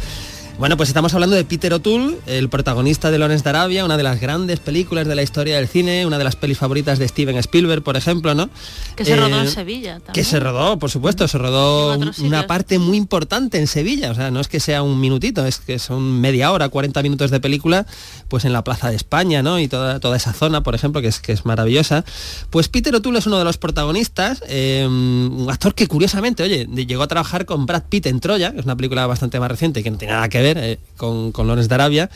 [0.59, 4.03] Bueno, pues estamos hablando de Peter O'Toole, el protagonista de Lawrence de Arabia, una de
[4.03, 7.37] las grandes películas de la historia del cine, una de las pelis favoritas de Steven
[7.37, 8.49] Spielberg, por ejemplo, ¿no?
[8.97, 10.13] Que se rodó en Eh, Sevilla también.
[10.13, 14.31] que se rodó, por supuesto, se rodó una parte muy importante en Sevilla, o sea,
[14.31, 17.85] no es que sea un minutito, es que son media hora, 40 minutos de película,
[18.27, 19.61] pues en la Plaza de España, ¿no?
[19.61, 22.03] Y toda, toda esa zona, por ejemplo, que es, que es maravillosa.
[22.49, 27.03] Pues Peter O'Toole es uno de los protagonistas, eh, un actor que curiosamente, oye, llegó
[27.03, 29.89] a trabajar con Brad Pitt en Troya, que es una película bastante más reciente, que
[29.89, 32.09] no tiene nada que ver eh, con, con Lawrence de Arabia.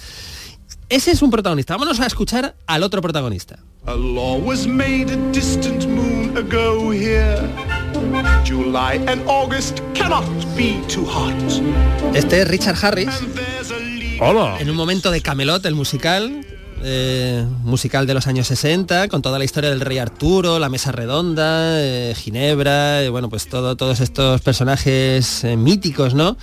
[0.90, 1.74] Ese es un protagonista.
[1.74, 3.58] Vámonos a escuchar al otro protagonista.
[3.86, 7.42] A law was made a distant moon ago here.
[8.46, 10.26] July and August cannot
[10.56, 11.34] be too hot.
[12.14, 13.10] Este es Richard Harris.
[14.22, 14.58] Hola.
[14.60, 16.46] En un momento de Camelot, el musical,
[16.84, 20.92] eh, musical de los años 60, con toda la historia del rey Arturo, la mesa
[20.92, 26.38] redonda, eh, Ginebra, eh, bueno, pues todo, todos estos personajes eh, míticos, ¿no?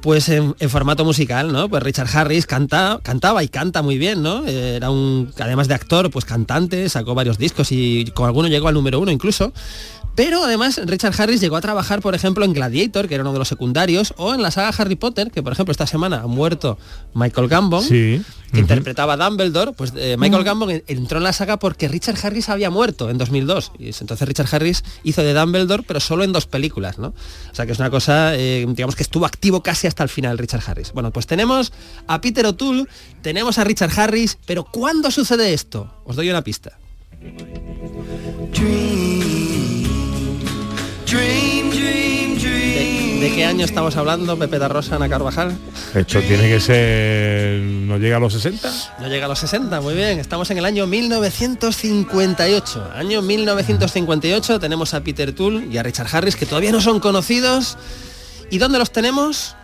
[0.00, 1.68] Pues en, formato musical, ¿no?
[1.68, 4.46] Pues Richard Harris canta, cantaba y canta muy bien, ¿no?
[4.46, 8.68] Eh, Era un, además de actor, pues cantante, sacó varios discos y con alguno llegó
[8.68, 9.52] al número uno incluso.
[10.18, 13.38] Pero además Richard Harris llegó a trabajar, por ejemplo, en Gladiator, que era uno de
[13.38, 16.76] los secundarios, o en la saga Harry Potter, que por ejemplo esta semana ha muerto
[17.14, 18.20] Michael Gambon, Sí.
[18.52, 19.74] que interpretaba a Dumbledore.
[19.74, 23.16] Pues eh, Michael Gambon en- entró en la saga porque Richard Harris había muerto en
[23.16, 23.70] 2002.
[23.78, 27.14] Y es- entonces Richard Harris hizo de Dumbledore, pero solo en dos películas, ¿no?
[27.52, 30.36] O sea que es una cosa, eh, digamos que estuvo activo casi hasta el final
[30.36, 30.90] Richard Harris.
[30.92, 31.72] Bueno, pues tenemos
[32.08, 32.86] a Peter O'Toole,
[33.22, 35.94] tenemos a Richard Harris, pero ¿cuándo sucede esto?
[36.04, 36.76] Os doy una pista.
[38.52, 39.17] ¿De,
[43.28, 45.56] de qué año estamos hablando, Pepe da Rosa, Ana Carvajal?
[45.94, 47.60] Esto tiene que ser...
[47.60, 48.70] ¿No llega a los 60?
[49.00, 50.18] No llega a los 60, muy bien.
[50.18, 52.90] Estamos en el año 1958.
[52.94, 57.76] Año 1958 tenemos a Peter Toole y a Richard Harris, que todavía no son conocidos.
[58.50, 59.56] ¿Y dónde los tenemos?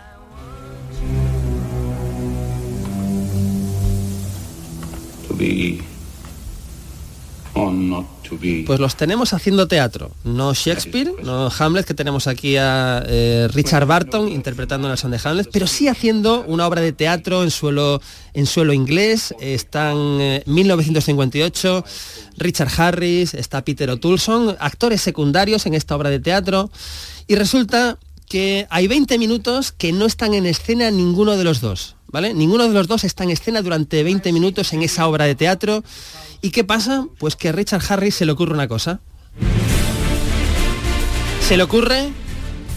[5.28, 5.80] To be
[7.54, 8.13] or not.
[8.66, 10.10] Pues los tenemos haciendo teatro.
[10.24, 15.48] No Shakespeare, no Hamlet, que tenemos aquí a eh, Richard Barton interpretando Nelson de Hamlet,
[15.52, 18.00] pero sí haciendo una obra de teatro en suelo,
[18.32, 19.34] en suelo inglés.
[19.40, 21.84] Están eh, 1958,
[22.38, 26.70] Richard Harris, está Peter O'Toole, son actores secundarios en esta obra de teatro.
[27.26, 31.96] Y resulta que hay 20 minutos que no están en escena ninguno de los dos.
[32.08, 32.32] ¿Vale?
[32.32, 35.82] Ninguno de los dos está en escena durante 20 minutos en esa obra de teatro.
[36.44, 37.06] ¿Y qué pasa?
[37.16, 39.00] Pues que a Richard Harris se le ocurre una cosa.
[41.48, 42.10] Se le ocurre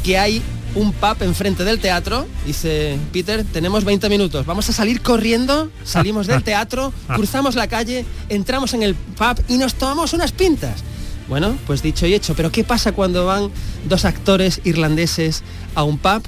[0.06, 0.42] que hay
[0.74, 2.26] un pub enfrente del teatro.
[2.46, 4.46] Dice, Peter, tenemos 20 minutos.
[4.46, 9.58] Vamos a salir corriendo, salimos del teatro, cruzamos la calle, entramos en el pub y
[9.58, 10.82] nos tomamos unas pintas.
[11.28, 12.36] Bueno, pues dicho y hecho.
[12.36, 13.52] Pero ¿qué pasa cuando van
[13.84, 15.44] dos actores irlandeses
[15.76, 16.24] a un pub?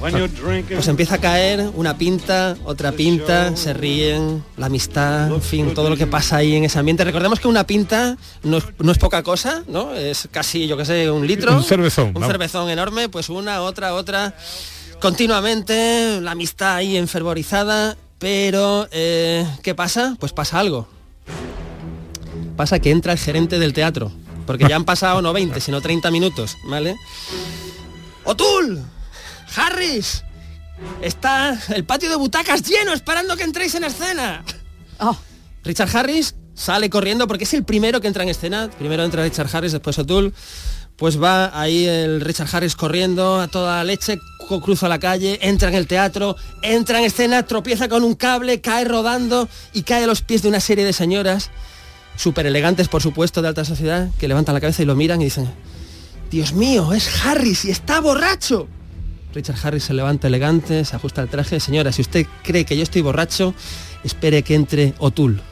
[0.00, 5.90] Pues empieza a caer una pinta, otra pinta, se ríen, la amistad, en fin, todo
[5.90, 7.04] lo que pasa ahí en ese ambiente.
[7.04, 9.94] Recordemos que una pinta no es, no es poca cosa, ¿no?
[9.94, 11.56] Es casi, yo qué sé, un litro.
[11.56, 12.08] Un cervezón.
[12.08, 12.28] Un vamos.
[12.28, 14.34] cervezón enorme, pues una, otra, otra.
[15.00, 20.16] Continuamente, la amistad ahí enfervorizada, pero eh, ¿qué pasa?
[20.18, 20.88] Pues pasa algo.
[22.56, 24.12] Pasa que entra el gerente del teatro,
[24.46, 26.94] porque ya han pasado no 20, sino 30 minutos, ¿vale?
[28.24, 28.82] ¡Otul!
[29.54, 30.24] ¡Harris!
[31.00, 34.44] Está el patio de butacas lleno esperando que entréis en escena.
[35.62, 38.70] Richard Harris sale corriendo porque es el primero que entra en escena.
[38.78, 40.32] Primero entra Richard Harris, después O'Toole.
[40.96, 44.20] Pues va ahí el Richard Harris corriendo a toda leche,
[44.62, 48.84] cruza la calle, entra en el teatro, entra en escena, tropieza con un cable, cae
[48.84, 51.50] rodando y cae a los pies de una serie de señoras,
[52.14, 55.24] súper elegantes por supuesto, de alta sociedad, que levantan la cabeza y lo miran y
[55.24, 55.52] dicen,
[56.30, 58.68] Dios mío, es Harris y está borracho.
[59.34, 61.60] Richard Harris se levanta elegante, se ajusta el traje.
[61.60, 63.54] Señora, si usted cree que yo estoy borracho,
[64.04, 65.40] espere que entre O'Toole.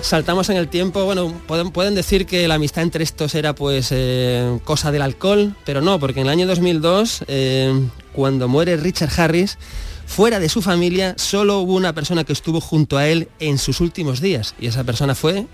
[0.00, 3.88] Saltamos en el tiempo, bueno, pueden, pueden decir que la amistad entre estos era pues
[3.90, 9.10] eh, cosa del alcohol, pero no, porque en el año 2002, eh, cuando muere Richard
[9.20, 9.58] Harris,
[10.06, 13.80] fuera de su familia, solo hubo una persona que estuvo junto a él en sus
[13.80, 15.46] últimos días, y esa persona fue...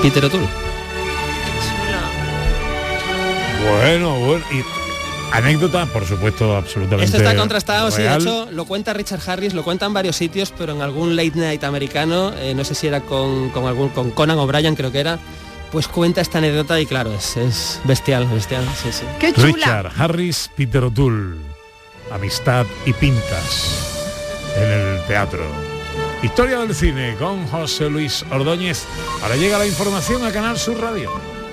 [0.00, 0.63] Peter O'Toole.
[3.64, 4.44] Bueno, bueno.
[4.52, 4.62] Y
[5.32, 7.04] anécdota, por supuesto, absolutamente.
[7.04, 10.52] Esto está contrastado, sí, de hecho lo cuenta Richard Harris, lo cuenta en varios sitios,
[10.56, 14.10] pero en algún late night americano, eh, no sé si era con, con algún con
[14.10, 15.18] Conan O'Brien creo que era,
[15.72, 19.04] pues cuenta esta anécdota y claro, es, es bestial, bestial, sí, sí.
[19.42, 21.54] Richard Harris, Peter O'Toole.
[22.10, 23.94] Amistad y pintas
[24.56, 25.44] en el teatro.
[26.22, 28.84] Historia del cine con José Luis Ordóñez.
[29.22, 31.33] Ahora llega la información a Canal Sur Radio.